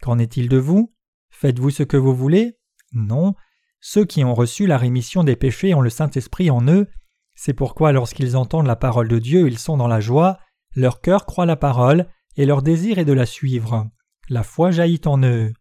Qu'en 0.00 0.18
est-il 0.18 0.48
de 0.48 0.58
vous? 0.58 0.94
Faites-vous 1.30 1.70
ce 1.70 1.82
que 1.82 1.96
vous 1.96 2.14
voulez? 2.14 2.56
Non. 2.92 3.34
Ceux 3.80 4.04
qui 4.04 4.24
ont 4.24 4.34
reçu 4.34 4.66
la 4.66 4.78
rémission 4.78 5.24
des 5.24 5.36
péchés 5.36 5.74
ont 5.74 5.80
le 5.80 5.90
Saint-Esprit 5.90 6.50
en 6.50 6.66
eux. 6.68 6.86
C'est 7.34 7.52
pourquoi 7.52 7.92
lorsqu'ils 7.92 8.36
entendent 8.36 8.66
la 8.66 8.76
parole 8.76 9.08
de 9.08 9.18
Dieu, 9.18 9.48
ils 9.48 9.58
sont 9.58 9.76
dans 9.76 9.88
la 9.88 10.00
joie, 10.00 10.38
leur 10.74 11.00
cœur 11.00 11.26
croit 11.26 11.46
la 11.46 11.56
parole, 11.56 12.06
et 12.36 12.46
leur 12.46 12.62
désir 12.62 12.98
est 12.98 13.04
de 13.04 13.12
la 13.12 13.26
suivre 13.26 13.90
la 14.28 14.42
foi 14.42 14.70
jaillit 14.70 15.00
en 15.06 15.22
eux. 15.22 15.52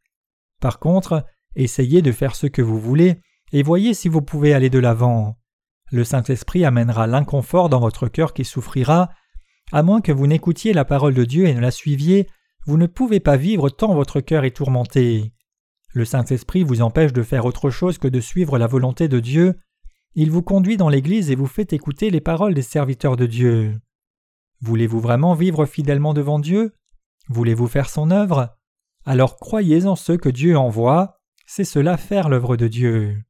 Par 0.65 0.79
contre, 0.79 1.23
essayez 1.55 2.01
de 2.01 2.11
faire 2.11 2.33
ce 2.35 2.47
que 2.47 2.63
vous 2.63 2.79
voulez 2.79 3.21
et 3.51 3.61
voyez 3.61 3.93
si 3.93 4.09
vous 4.09 4.23
pouvez 4.23 4.51
aller 4.51 4.71
de 4.71 4.79
l'avant. 4.79 5.37
Le 5.91 6.03
Saint-Esprit 6.03 6.65
amènera 6.65 7.05
l'inconfort 7.05 7.69
dans 7.69 7.79
votre 7.79 8.07
cœur 8.07 8.33
qui 8.33 8.45
souffrira. 8.45 9.11
À 9.71 9.83
moins 9.83 10.01
que 10.01 10.11
vous 10.11 10.25
n'écoutiez 10.25 10.73
la 10.73 10.83
parole 10.83 11.13
de 11.13 11.23
Dieu 11.23 11.45
et 11.45 11.53
ne 11.53 11.59
la 11.59 11.69
suiviez, 11.69 12.27
vous 12.65 12.77
ne 12.77 12.87
pouvez 12.87 13.19
pas 13.19 13.37
vivre 13.37 13.69
tant 13.69 13.93
votre 13.93 14.21
cœur 14.21 14.43
est 14.43 14.55
tourmenté. 14.55 15.33
Le 15.93 16.03
Saint-Esprit 16.03 16.63
vous 16.63 16.81
empêche 16.81 17.13
de 17.13 17.21
faire 17.21 17.45
autre 17.45 17.69
chose 17.69 17.99
que 17.99 18.07
de 18.07 18.19
suivre 18.19 18.57
la 18.57 18.65
volonté 18.65 19.07
de 19.07 19.19
Dieu. 19.19 19.59
Il 20.15 20.31
vous 20.31 20.41
conduit 20.41 20.77
dans 20.77 20.89
l'Église 20.89 21.29
et 21.29 21.35
vous 21.35 21.45
fait 21.45 21.73
écouter 21.73 22.09
les 22.09 22.21
paroles 22.21 22.55
des 22.55 22.63
serviteurs 22.63 23.17
de 23.17 23.27
Dieu. 23.27 23.79
Voulez-vous 24.61 24.99
vraiment 24.99 25.35
vivre 25.35 25.67
fidèlement 25.67 26.15
devant 26.15 26.39
Dieu? 26.39 26.73
Voulez-vous 27.29 27.67
faire 27.67 27.87
son 27.87 28.09
œuvre? 28.09 28.54
Alors 29.05 29.37
croyez 29.37 29.85
en 29.85 29.95
ce 29.95 30.13
que 30.13 30.29
Dieu 30.29 30.57
envoie, 30.57 31.19
c'est 31.45 31.63
cela 31.63 31.95
faire 31.95 32.27
l'œuvre 32.27 32.57
de 32.57 32.67
Dieu. 32.67 33.23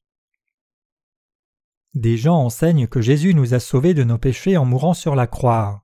Des 1.94 2.18
gens 2.18 2.38
enseignent 2.38 2.88
que 2.88 3.02
Jésus 3.02 3.34
nous 3.34 3.54
a 3.54 3.60
sauvés 3.60 3.94
de 3.94 4.04
nos 4.04 4.18
péchés 4.18 4.56
en 4.56 4.64
mourant 4.64 4.94
sur 4.94 5.16
la 5.16 5.28
croix. 5.28 5.84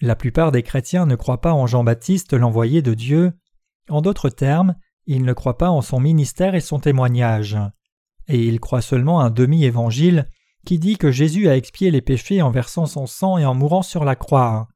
La 0.00 0.14
plupart 0.14 0.52
des 0.52 0.62
chrétiens 0.62 1.06
ne 1.06 1.16
croient 1.16 1.40
pas 1.40 1.54
en 1.54 1.66
Jean-Baptiste 1.66 2.34
l'envoyé 2.34 2.82
de 2.82 2.92
Dieu. 2.92 3.32
En 3.88 4.02
d'autres 4.02 4.28
termes, 4.28 4.76
ils 5.06 5.24
ne 5.24 5.32
croient 5.32 5.58
pas 5.58 5.70
en 5.70 5.80
son 5.80 6.00
ministère 6.00 6.54
et 6.54 6.60
son 6.60 6.78
témoignage. 6.78 7.56
Et 8.28 8.44
ils 8.44 8.60
croient 8.60 8.82
seulement 8.82 9.20
un 9.20 9.30
demi-évangile 9.30 10.26
qui 10.66 10.78
dit 10.78 10.96
que 10.96 11.10
Jésus 11.10 11.48
a 11.48 11.56
expié 11.56 11.90
les 11.90 12.02
péchés 12.02 12.42
en 12.42 12.50
versant 12.50 12.86
son 12.86 13.06
sang 13.06 13.38
et 13.38 13.44
en 13.44 13.54
mourant 13.54 13.82
sur 13.82 14.04
la 14.04 14.16
croix. 14.16 14.68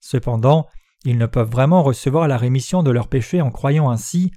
Cependant, 0.00 0.66
ils 1.06 1.18
ne 1.18 1.26
peuvent 1.26 1.50
vraiment 1.50 1.84
recevoir 1.84 2.26
la 2.26 2.36
rémission 2.36 2.82
de 2.82 2.90
leurs 2.90 3.08
péchés 3.08 3.40
en 3.40 3.52
croyant 3.52 3.90
ainsi. 3.90 4.32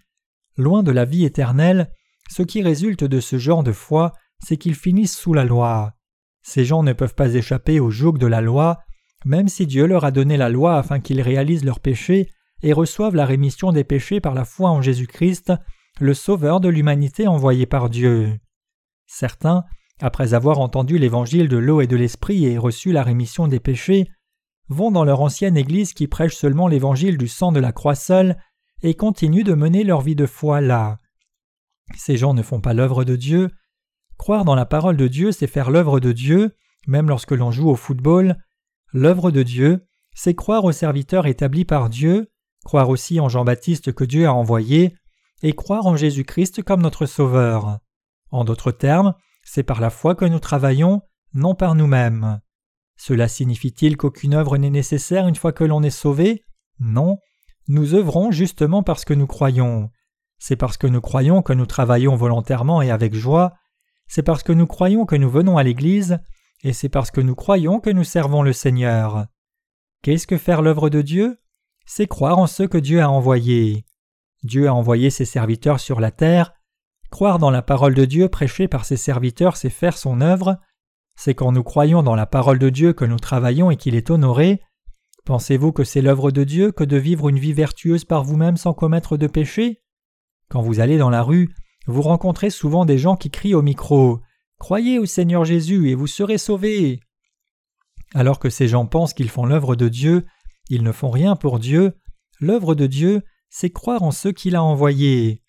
Loin 0.55 0.83
de 0.83 0.91
la 0.91 1.03
vie 1.03 1.25
éternelle, 1.25 1.91
ce 2.29 2.43
qui 2.43 2.61
résulte 2.61 3.03
de 3.03 3.19
ce 3.19 3.39
genre 3.39 3.63
de 3.63 3.71
foi, 3.71 4.13
c'est 4.37 4.57
qu'ils 4.57 4.75
finissent 4.75 5.17
sous 5.17 5.33
la 5.33 5.45
loi. 5.45 5.93
Ces 6.43 6.65
gens 6.65 6.83
ne 6.83 6.93
peuvent 6.93 7.15
pas 7.15 7.33
échapper 7.33 7.79
au 7.79 7.89
joug 7.89 8.19
de 8.19 8.27
la 8.27 8.41
loi, 8.41 8.77
même 9.25 9.47
si 9.47 9.65
Dieu 9.65 9.87
leur 9.87 10.05
a 10.05 10.11
donné 10.11 10.37
la 10.37 10.49
loi 10.49 10.77
afin 10.77 10.99
qu'ils 10.99 11.21
réalisent 11.21 11.65
leurs 11.65 11.79
péchés 11.79 12.29
et 12.61 12.71
reçoivent 12.71 13.15
la 13.15 13.25
rémission 13.25 13.71
des 13.71 13.83
péchés 13.83 14.21
par 14.21 14.35
la 14.35 14.45
foi 14.45 14.69
en 14.69 14.81
Jésus-Christ, 14.81 15.51
le 15.99 16.13
Sauveur 16.13 16.59
de 16.59 16.69
l'humanité 16.69 17.27
envoyé 17.27 17.65
par 17.65 17.89
Dieu. 17.89 18.37
Certains, 19.07 19.63
après 19.99 20.35
avoir 20.35 20.59
entendu 20.59 20.99
l'évangile 20.99 21.49
de 21.49 21.57
l'eau 21.57 21.81
et 21.81 21.87
de 21.87 21.95
l'esprit 21.95 22.45
et 22.45 22.59
reçu 22.59 22.91
la 22.91 23.01
rémission 23.01 23.47
des 23.47 23.59
péchés, 23.59 24.07
vont 24.69 24.91
dans 24.91 25.03
leur 25.03 25.21
ancienne 25.21 25.57
Église 25.57 25.93
qui 25.93 26.07
prêche 26.07 26.35
seulement 26.35 26.67
l'évangile 26.67 27.17
du 27.17 27.27
sang 27.27 27.51
de 27.51 27.59
la 27.59 27.71
croix 27.71 27.95
seule 27.95 28.37
et 28.81 28.93
continuent 28.93 29.43
de 29.43 29.53
mener 29.53 29.83
leur 29.83 30.01
vie 30.01 30.15
de 30.15 30.25
foi 30.25 30.61
là. 30.61 30.99
Ces 31.97 32.17
gens 32.17 32.33
ne 32.33 32.43
font 32.43 32.61
pas 32.61 32.73
l'œuvre 32.73 33.03
de 33.03 33.15
Dieu. 33.15 33.49
Croire 34.17 34.45
dans 34.45 34.55
la 34.55 34.65
parole 34.65 34.97
de 34.97 35.07
Dieu, 35.07 35.31
c'est 35.31 35.47
faire 35.47 35.71
l'œuvre 35.71 35.99
de 35.99 36.11
Dieu, 36.11 36.55
même 36.87 37.09
lorsque 37.09 37.31
l'on 37.31 37.51
joue 37.51 37.69
au 37.69 37.75
football. 37.75 38.37
L'œuvre 38.93 39.31
de 39.31 39.43
Dieu, 39.43 39.87
c'est 40.13 40.35
croire 40.35 40.65
au 40.65 40.71
serviteur 40.71 41.25
établi 41.25 41.65
par 41.65 41.89
Dieu, 41.89 42.31
croire 42.63 42.89
aussi 42.89 43.19
en 43.19 43.29
Jean-Baptiste 43.29 43.93
que 43.93 44.03
Dieu 44.03 44.27
a 44.27 44.33
envoyé, 44.33 44.95
et 45.41 45.53
croire 45.53 45.87
en 45.87 45.95
Jésus-Christ 45.95 46.63
comme 46.63 46.81
notre 46.81 47.05
Sauveur. 47.05 47.79
En 48.31 48.43
d'autres 48.43 48.71
termes, 48.71 49.13
c'est 49.43 49.63
par 49.63 49.79
la 49.79 49.89
foi 49.89 50.15
que 50.15 50.25
nous 50.25 50.39
travaillons, 50.39 51.01
non 51.33 51.55
par 51.55 51.75
nous-mêmes. 51.75 52.41
Cela 53.01 53.29
signifie-t-il 53.29 53.95
qu'aucune 53.95 54.33
œuvre 54.33 54.57
n'est 54.57 54.69
nécessaire 54.69 55.29
une 55.29 55.37
fois 55.37 55.53
que 55.53 55.63
l'on 55.63 55.81
est 55.83 55.89
sauvé? 55.89 56.43
Non, 56.81 57.17
nous 57.69 57.95
œuvrons 57.95 58.29
justement 58.29 58.83
parce 58.83 59.05
que 59.05 59.13
nous 59.13 59.25
croyons. 59.25 59.89
C'est 60.37 60.57
parce 60.57 60.75
que 60.75 60.85
nous 60.85 60.99
croyons 60.99 61.41
que 61.41 61.53
nous 61.53 61.65
travaillons 61.65 62.17
volontairement 62.17 62.81
et 62.81 62.91
avec 62.91 63.15
joie, 63.15 63.53
c'est 64.09 64.21
parce 64.21 64.43
que 64.43 64.51
nous 64.51 64.67
croyons 64.67 65.05
que 65.05 65.15
nous 65.15 65.29
venons 65.29 65.57
à 65.57 65.63
l'Église, 65.63 66.19
et 66.61 66.73
c'est 66.73 66.89
parce 66.89 67.09
que 67.09 67.21
nous 67.21 67.35
croyons 67.35 67.79
que 67.79 67.89
nous 67.89 68.03
servons 68.03 68.41
le 68.41 68.51
Seigneur. 68.51 69.27
Qu'est-ce 70.01 70.27
que 70.27 70.37
faire 70.37 70.61
l'œuvre 70.61 70.89
de 70.89 71.01
Dieu? 71.01 71.39
C'est 71.85 72.07
croire 72.07 72.37
en 72.37 72.47
ce 72.47 72.63
que 72.63 72.77
Dieu 72.77 73.01
a 73.01 73.09
envoyé. 73.09 73.85
Dieu 74.43 74.67
a 74.67 74.73
envoyé 74.73 75.09
ses 75.09 75.25
serviteurs 75.25 75.79
sur 75.79 76.01
la 76.01 76.11
terre. 76.11 76.53
Croire 77.11 77.39
dans 77.39 77.49
la 77.49 77.61
parole 77.61 77.95
de 77.95 78.03
Dieu 78.03 78.27
prêchée 78.27 78.67
par 78.67 78.83
ses 78.83 78.97
serviteurs, 78.97 79.55
c'est 79.55 79.69
faire 79.69 79.97
son 79.97 80.19
œuvre. 80.19 80.57
C'est 81.21 81.35
quand 81.35 81.51
nous 81.51 81.63
croyons 81.63 82.01
dans 82.01 82.15
la 82.15 82.25
parole 82.25 82.59
de 82.59 82.69
Dieu 82.69 82.93
que 82.93 83.03
nous 83.03 83.19
travaillons 83.19 83.69
et 83.69 83.75
qu'il 83.75 83.93
est 83.93 84.09
honoré. 84.09 84.61
Pensez-vous 85.25 85.73
que 85.73 85.83
c'est 85.83 86.01
l'œuvre 86.01 86.31
de 86.31 86.45
Dieu 86.45 86.71
que 86.71 86.85
de 86.85 86.95
vivre 86.95 87.27
une 87.27 87.37
vie 87.37 87.51
vertueuse 87.51 88.05
par 88.05 88.23
vous-même 88.23 88.55
sans 88.55 88.73
commettre 88.73 89.17
de 89.17 89.27
péché? 89.27 89.81
Quand 90.47 90.61
vous 90.61 90.79
allez 90.79 90.97
dans 90.97 91.09
la 91.09 91.21
rue, 91.21 91.53
vous 91.87 92.03
rencontrez 92.03 92.49
souvent 92.49 92.85
des 92.85 92.97
gens 92.97 93.17
qui 93.17 93.29
crient 93.31 93.53
au 93.53 93.61
micro 93.61 94.21
Croyez 94.59 94.97
au 94.97 95.05
Seigneur 95.05 95.43
Jésus 95.43 95.89
et 95.89 95.93
vous 95.93 96.07
serez 96.07 96.37
sauvés. 96.37 97.01
Alors 98.13 98.39
que 98.39 98.49
ces 98.49 98.69
gens 98.69 98.85
pensent 98.85 99.13
qu'ils 99.13 99.29
font 99.29 99.45
l'œuvre 99.45 99.75
de 99.75 99.89
Dieu, 99.89 100.25
ils 100.69 100.83
ne 100.83 100.93
font 100.93 101.09
rien 101.09 101.35
pour 101.35 101.59
Dieu. 101.59 101.97
L'œuvre 102.39 102.75
de 102.75 102.87
Dieu, 102.87 103.23
c'est 103.49 103.71
croire 103.71 104.03
en 104.03 104.11
ceux 104.11 104.31
qu'il 104.31 104.55
a 104.55 104.63
envoyés. 104.63 105.43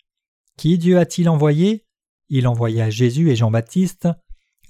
Qui 0.57 0.77
Dieu 0.77 0.99
a-t-il 0.99 1.29
envoyé? 1.29 1.85
Il 2.27 2.45
envoya 2.45 2.89
Jésus 2.89 3.31
et 3.31 3.37
Jean-Baptiste. 3.37 4.09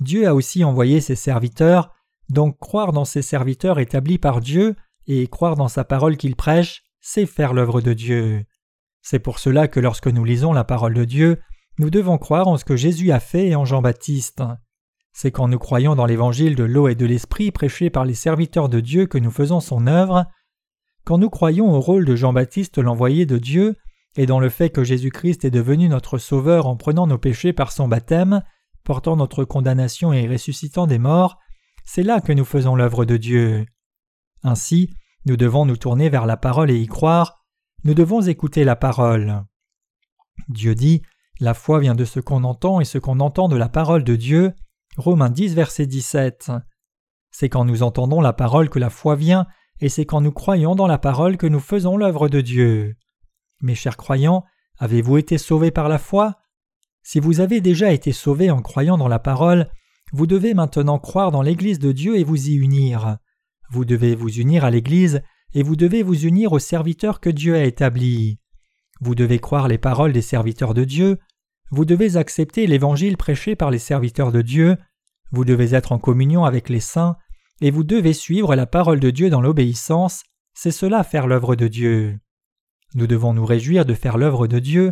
Dieu 0.01 0.27
a 0.27 0.33
aussi 0.33 0.63
envoyé 0.63 0.99
ses 0.99 1.15
serviteurs, 1.15 1.93
donc 2.27 2.57
croire 2.57 2.91
dans 2.91 3.05
ses 3.05 3.21
serviteurs 3.21 3.79
établis 3.79 4.17
par 4.17 4.41
Dieu 4.41 4.75
et 5.05 5.27
croire 5.27 5.55
dans 5.55 5.67
sa 5.67 5.83
parole 5.83 6.17
qu'il 6.17 6.35
prêche, 6.35 6.83
c'est 6.99 7.27
faire 7.27 7.53
l'œuvre 7.53 7.81
de 7.81 7.93
Dieu. 7.93 8.43
C'est 9.03 9.19
pour 9.19 9.37
cela 9.37 9.67
que 9.67 9.79
lorsque 9.79 10.07
nous 10.07 10.25
lisons 10.25 10.53
la 10.53 10.63
parole 10.63 10.95
de 10.95 11.05
Dieu, 11.05 11.39
nous 11.77 11.91
devons 11.91 12.17
croire 12.17 12.47
en 12.47 12.57
ce 12.57 12.65
que 12.65 12.75
Jésus 12.75 13.11
a 13.11 13.19
fait 13.19 13.49
et 13.49 13.55
en 13.55 13.63
Jean-Baptiste. 13.63 14.41
C'est 15.13 15.31
quand 15.31 15.47
nous 15.47 15.59
croyons 15.59 15.95
dans 15.95 16.07
l'évangile 16.07 16.55
de 16.55 16.63
l'eau 16.63 16.87
et 16.87 16.95
de 16.95 17.05
l'esprit 17.05 17.51
prêché 17.51 17.91
par 17.91 18.03
les 18.03 18.15
serviteurs 18.15 18.69
de 18.69 18.79
Dieu 18.79 19.05
que 19.05 19.19
nous 19.19 19.31
faisons 19.31 19.59
son 19.59 19.85
œuvre. 19.85 20.25
Quand 21.03 21.19
nous 21.19 21.29
croyons 21.29 21.71
au 21.71 21.79
rôle 21.79 22.05
de 22.05 22.15
Jean-Baptiste 22.15 22.79
l'envoyé 22.79 23.27
de 23.27 23.37
Dieu, 23.37 23.75
et 24.15 24.25
dans 24.25 24.39
le 24.39 24.49
fait 24.49 24.71
que 24.71 24.83
Jésus-Christ 24.83 25.45
est 25.45 25.51
devenu 25.51 25.89
notre 25.89 26.17
Sauveur 26.17 26.65
en 26.65 26.75
prenant 26.75 27.05
nos 27.05 27.17
péchés 27.17 27.53
par 27.53 27.71
son 27.71 27.87
baptême, 27.87 28.41
portant 28.83 29.15
notre 29.15 29.43
condamnation 29.43 30.13
et 30.13 30.27
ressuscitant 30.27 30.87
des 30.87 30.99
morts, 30.99 31.37
c'est 31.85 32.03
là 32.03 32.21
que 32.21 32.33
nous 32.33 32.45
faisons 32.45 32.75
l'œuvre 32.75 33.05
de 33.05 33.17
Dieu. 33.17 33.65
Ainsi, 34.43 34.89
nous 35.25 35.37
devons 35.37 35.65
nous 35.65 35.77
tourner 35.77 36.09
vers 36.09 36.25
la 36.25 36.37
parole 36.37 36.71
et 36.71 36.79
y 36.79 36.87
croire, 36.87 37.45
nous 37.83 37.93
devons 37.93 38.21
écouter 38.21 38.63
la 38.63 38.75
parole. 38.75 39.43
Dieu 40.49 40.75
dit 40.75 41.01
La 41.39 41.53
foi 41.53 41.79
vient 41.79 41.95
de 41.95 42.05
ce 42.05 42.19
qu'on 42.19 42.43
entend 42.43 42.79
et 42.79 42.85
ce 42.85 42.97
qu'on 42.97 43.19
entend 43.19 43.47
de 43.47 43.57
la 43.57 43.69
parole 43.69 44.03
de 44.03 44.15
Dieu. 44.15 44.53
Romains 44.97 45.29
10, 45.29 45.55
verset 45.55 45.87
17. 45.87 46.51
C'est 47.31 47.49
quand 47.49 47.65
nous 47.65 47.83
entendons 47.83 48.21
la 48.21 48.33
parole 48.33 48.69
que 48.69 48.79
la 48.79 48.89
foi 48.89 49.15
vient, 49.15 49.47
et 49.79 49.89
c'est 49.89 50.05
quand 50.05 50.21
nous 50.21 50.31
croyons 50.31 50.75
dans 50.75 50.87
la 50.87 50.97
parole 50.97 51.37
que 51.37 51.47
nous 51.47 51.59
faisons 51.59 51.97
l'œuvre 51.97 52.29
de 52.29 52.41
Dieu. 52.41 52.95
Mes 53.61 53.75
chers 53.75 53.97
croyants, 53.97 54.43
avez-vous 54.77 55.17
été 55.17 55.37
sauvés 55.37 55.71
par 55.71 55.89
la 55.89 55.97
foi? 55.97 56.40
Si 57.03 57.19
vous 57.19 57.39
avez 57.39 57.61
déjà 57.61 57.91
été 57.91 58.11
sauvés 58.11 58.51
en 58.51 58.61
croyant 58.61 58.97
dans 58.97 59.07
la 59.07 59.19
parole, 59.19 59.69
vous 60.13 60.27
devez 60.27 60.53
maintenant 60.53 60.99
croire 60.99 61.31
dans 61.31 61.41
l'Église 61.41 61.79
de 61.79 61.91
Dieu 61.91 62.17
et 62.17 62.23
vous 62.23 62.49
y 62.49 62.53
unir. 62.53 63.17
Vous 63.71 63.85
devez 63.85 64.15
vous 64.15 64.29
unir 64.29 64.65
à 64.65 64.71
l'Église 64.71 65.21
et 65.53 65.63
vous 65.63 65.75
devez 65.75 66.03
vous 66.03 66.25
unir 66.25 66.51
aux 66.51 66.59
serviteurs 66.59 67.19
que 67.19 67.29
Dieu 67.29 67.55
a 67.55 67.63
établis. 67.63 68.39
Vous 68.99 69.15
devez 69.15 69.39
croire 69.39 69.67
les 69.67 69.77
paroles 69.77 70.13
des 70.13 70.21
serviteurs 70.21 70.73
de 70.73 70.83
Dieu, 70.83 71.17
vous 71.71 71.85
devez 71.85 72.17
accepter 72.17 72.67
l'Évangile 72.67 73.17
prêché 73.17 73.55
par 73.55 73.71
les 73.71 73.79
serviteurs 73.79 74.31
de 74.31 74.41
Dieu, 74.41 74.77
vous 75.31 75.45
devez 75.45 75.73
être 75.73 75.93
en 75.93 75.99
communion 75.99 76.43
avec 76.43 76.69
les 76.69 76.81
saints, 76.81 77.15
et 77.61 77.71
vous 77.71 77.83
devez 77.83 78.13
suivre 78.13 78.55
la 78.55 78.65
parole 78.65 78.99
de 78.99 79.09
Dieu 79.09 79.29
dans 79.29 79.41
l'obéissance, 79.41 80.23
c'est 80.53 80.71
cela 80.71 81.03
faire 81.03 81.27
l'œuvre 81.27 81.55
de 81.55 81.67
Dieu. 81.67 82.19
Nous 82.93 83.07
devons 83.07 83.33
nous 83.33 83.45
réjouir 83.45 83.85
de 83.85 83.93
faire 83.93 84.17
l'œuvre 84.17 84.47
de 84.47 84.59
Dieu. 84.59 84.91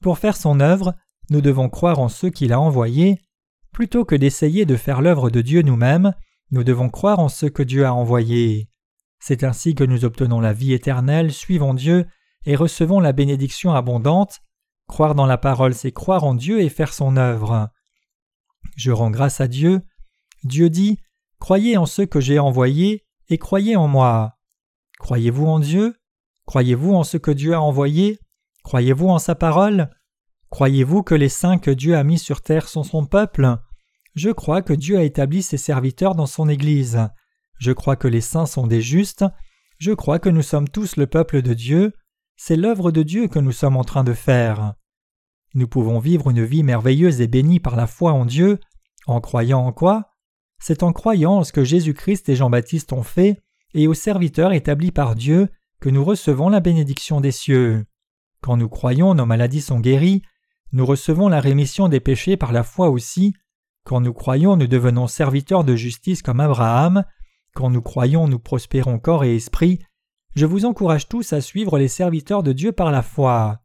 Pour 0.00 0.18
faire 0.18 0.36
son 0.36 0.58
œuvre, 0.60 0.94
nous 1.30 1.40
devons 1.40 1.68
croire 1.68 1.98
en 1.98 2.08
ceux 2.08 2.30
qu'il 2.30 2.52
a 2.52 2.60
envoyés. 2.60 3.20
Plutôt 3.72 4.04
que 4.04 4.14
d'essayer 4.14 4.66
de 4.66 4.76
faire 4.76 5.02
l'œuvre 5.02 5.30
de 5.30 5.40
Dieu 5.40 5.62
nous-mêmes, 5.62 6.14
nous 6.50 6.64
devons 6.64 6.88
croire 6.88 7.18
en 7.18 7.28
ceux 7.28 7.50
que 7.50 7.62
Dieu 7.62 7.84
a 7.84 7.92
envoyés. 7.92 8.70
C'est 9.20 9.44
ainsi 9.44 9.74
que 9.74 9.84
nous 9.84 10.04
obtenons 10.04 10.40
la 10.40 10.52
vie 10.52 10.72
éternelle, 10.72 11.32
suivons 11.32 11.74
Dieu 11.74 12.06
et 12.46 12.56
recevons 12.56 13.00
la 13.00 13.12
bénédiction 13.12 13.72
abondante. 13.72 14.40
Croire 14.86 15.14
dans 15.14 15.26
la 15.26 15.36
parole, 15.36 15.74
c'est 15.74 15.92
croire 15.92 16.24
en 16.24 16.34
Dieu 16.34 16.60
et 16.60 16.70
faire 16.70 16.94
son 16.94 17.16
œuvre. 17.16 17.68
Je 18.76 18.90
rends 18.90 19.10
grâce 19.10 19.40
à 19.40 19.48
Dieu. 19.48 19.82
Dieu 20.44 20.70
dit 20.70 20.98
Croyez 21.40 21.76
en 21.76 21.86
ceux 21.86 22.06
que 22.06 22.20
j'ai 22.20 22.38
envoyés 22.38 23.04
et 23.28 23.38
croyez 23.38 23.76
en 23.76 23.86
moi. 23.86 24.38
Croyez-vous 24.98 25.46
en 25.46 25.60
Dieu? 25.60 25.96
Croyez-vous 26.46 26.94
en 26.94 27.04
ce 27.04 27.18
que 27.18 27.30
Dieu 27.30 27.54
a 27.54 27.60
envoyé? 27.60 28.18
Croyez-vous 28.64 29.08
en 29.08 29.18
sa 29.18 29.34
parole? 29.34 29.90
Croyez-vous 30.50 31.02
que 31.02 31.14
les 31.14 31.28
saints 31.28 31.58
que 31.58 31.70
Dieu 31.70 31.96
a 31.96 32.04
mis 32.04 32.18
sur 32.18 32.40
terre 32.40 32.68
sont 32.68 32.82
son 32.82 33.06
peuple? 33.06 33.56
Je 34.14 34.30
crois 34.30 34.62
que 34.62 34.72
Dieu 34.72 34.98
a 34.98 35.02
établi 35.02 35.42
ses 35.42 35.58
serviteurs 35.58 36.14
dans 36.14 36.26
son 36.26 36.48
Église. 36.48 37.08
Je 37.58 37.72
crois 37.72 37.96
que 37.96 38.08
les 38.08 38.20
saints 38.20 38.46
sont 38.46 38.66
des 38.66 38.80
justes. 38.80 39.24
Je 39.78 39.92
crois 39.92 40.18
que 40.18 40.28
nous 40.28 40.42
sommes 40.42 40.68
tous 40.68 40.96
le 40.96 41.06
peuple 41.06 41.42
de 41.42 41.54
Dieu. 41.54 41.92
C'est 42.36 42.56
l'œuvre 42.56 42.90
de 42.90 43.02
Dieu 43.02 43.28
que 43.28 43.38
nous 43.38 43.52
sommes 43.52 43.76
en 43.76 43.84
train 43.84 44.04
de 44.04 44.14
faire. 44.14 44.74
Nous 45.54 45.68
pouvons 45.68 45.98
vivre 45.98 46.30
une 46.30 46.44
vie 46.44 46.62
merveilleuse 46.62 47.20
et 47.20 47.26
bénie 47.26 47.60
par 47.60 47.76
la 47.76 47.86
foi 47.86 48.12
en 48.12 48.24
Dieu, 48.24 48.58
en 49.06 49.20
croyant 49.20 49.60
en 49.60 49.72
quoi? 49.72 50.10
C'est 50.60 50.82
en 50.82 50.92
croyant 50.92 51.38
en 51.38 51.44
ce 51.44 51.52
que 51.52 51.64
Jésus-Christ 51.64 52.28
et 52.28 52.36
Jean-Baptiste 52.36 52.92
ont 52.92 53.02
fait, 53.02 53.42
et 53.74 53.86
aux 53.86 53.94
serviteurs 53.94 54.52
établis 54.52 54.92
par 54.92 55.14
Dieu, 55.14 55.48
que 55.80 55.88
nous 55.88 56.04
recevons 56.04 56.48
la 56.48 56.60
bénédiction 56.60 57.20
des 57.20 57.32
cieux. 57.32 57.86
Quand 58.40 58.56
nous 58.56 58.68
croyons, 58.68 59.14
nos 59.14 59.26
maladies 59.26 59.60
sont 59.60 59.80
guéries, 59.80 60.22
nous 60.72 60.86
recevons 60.86 61.28
la 61.28 61.40
rémission 61.40 61.88
des 61.88 62.00
péchés 62.00 62.36
par 62.36 62.52
la 62.52 62.62
foi 62.62 62.90
aussi. 62.90 63.34
Quand 63.84 64.00
nous 64.00 64.12
croyons, 64.12 64.56
nous 64.56 64.66
devenons 64.66 65.06
serviteurs 65.06 65.64
de 65.64 65.74
justice 65.74 66.22
comme 66.22 66.40
Abraham. 66.40 67.04
Quand 67.54 67.70
nous 67.70 67.82
croyons, 67.82 68.28
nous 68.28 68.38
prospérons 68.38 68.98
corps 68.98 69.24
et 69.24 69.34
esprit, 69.34 69.80
je 70.34 70.46
vous 70.46 70.64
encourage 70.64 71.08
tous 71.08 71.32
à 71.32 71.40
suivre 71.40 71.78
les 71.78 71.88
serviteurs 71.88 72.42
de 72.42 72.52
Dieu 72.52 72.70
par 72.72 72.92
la 72.92 73.02
foi. 73.02 73.60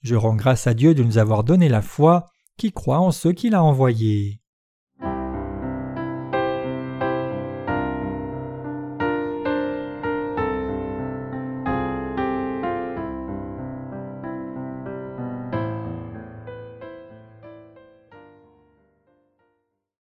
Je 0.00 0.16
rends 0.16 0.34
grâce 0.34 0.66
à 0.66 0.74
Dieu 0.74 0.94
de 0.94 1.04
nous 1.04 1.18
avoir 1.18 1.44
donné 1.44 1.68
la 1.68 1.82
foi 1.82 2.26
qui 2.56 2.72
croit 2.72 2.98
en 2.98 3.12
ceux 3.12 3.32
qu'il 3.32 3.54
a 3.54 3.62
envoyés. 3.62 4.41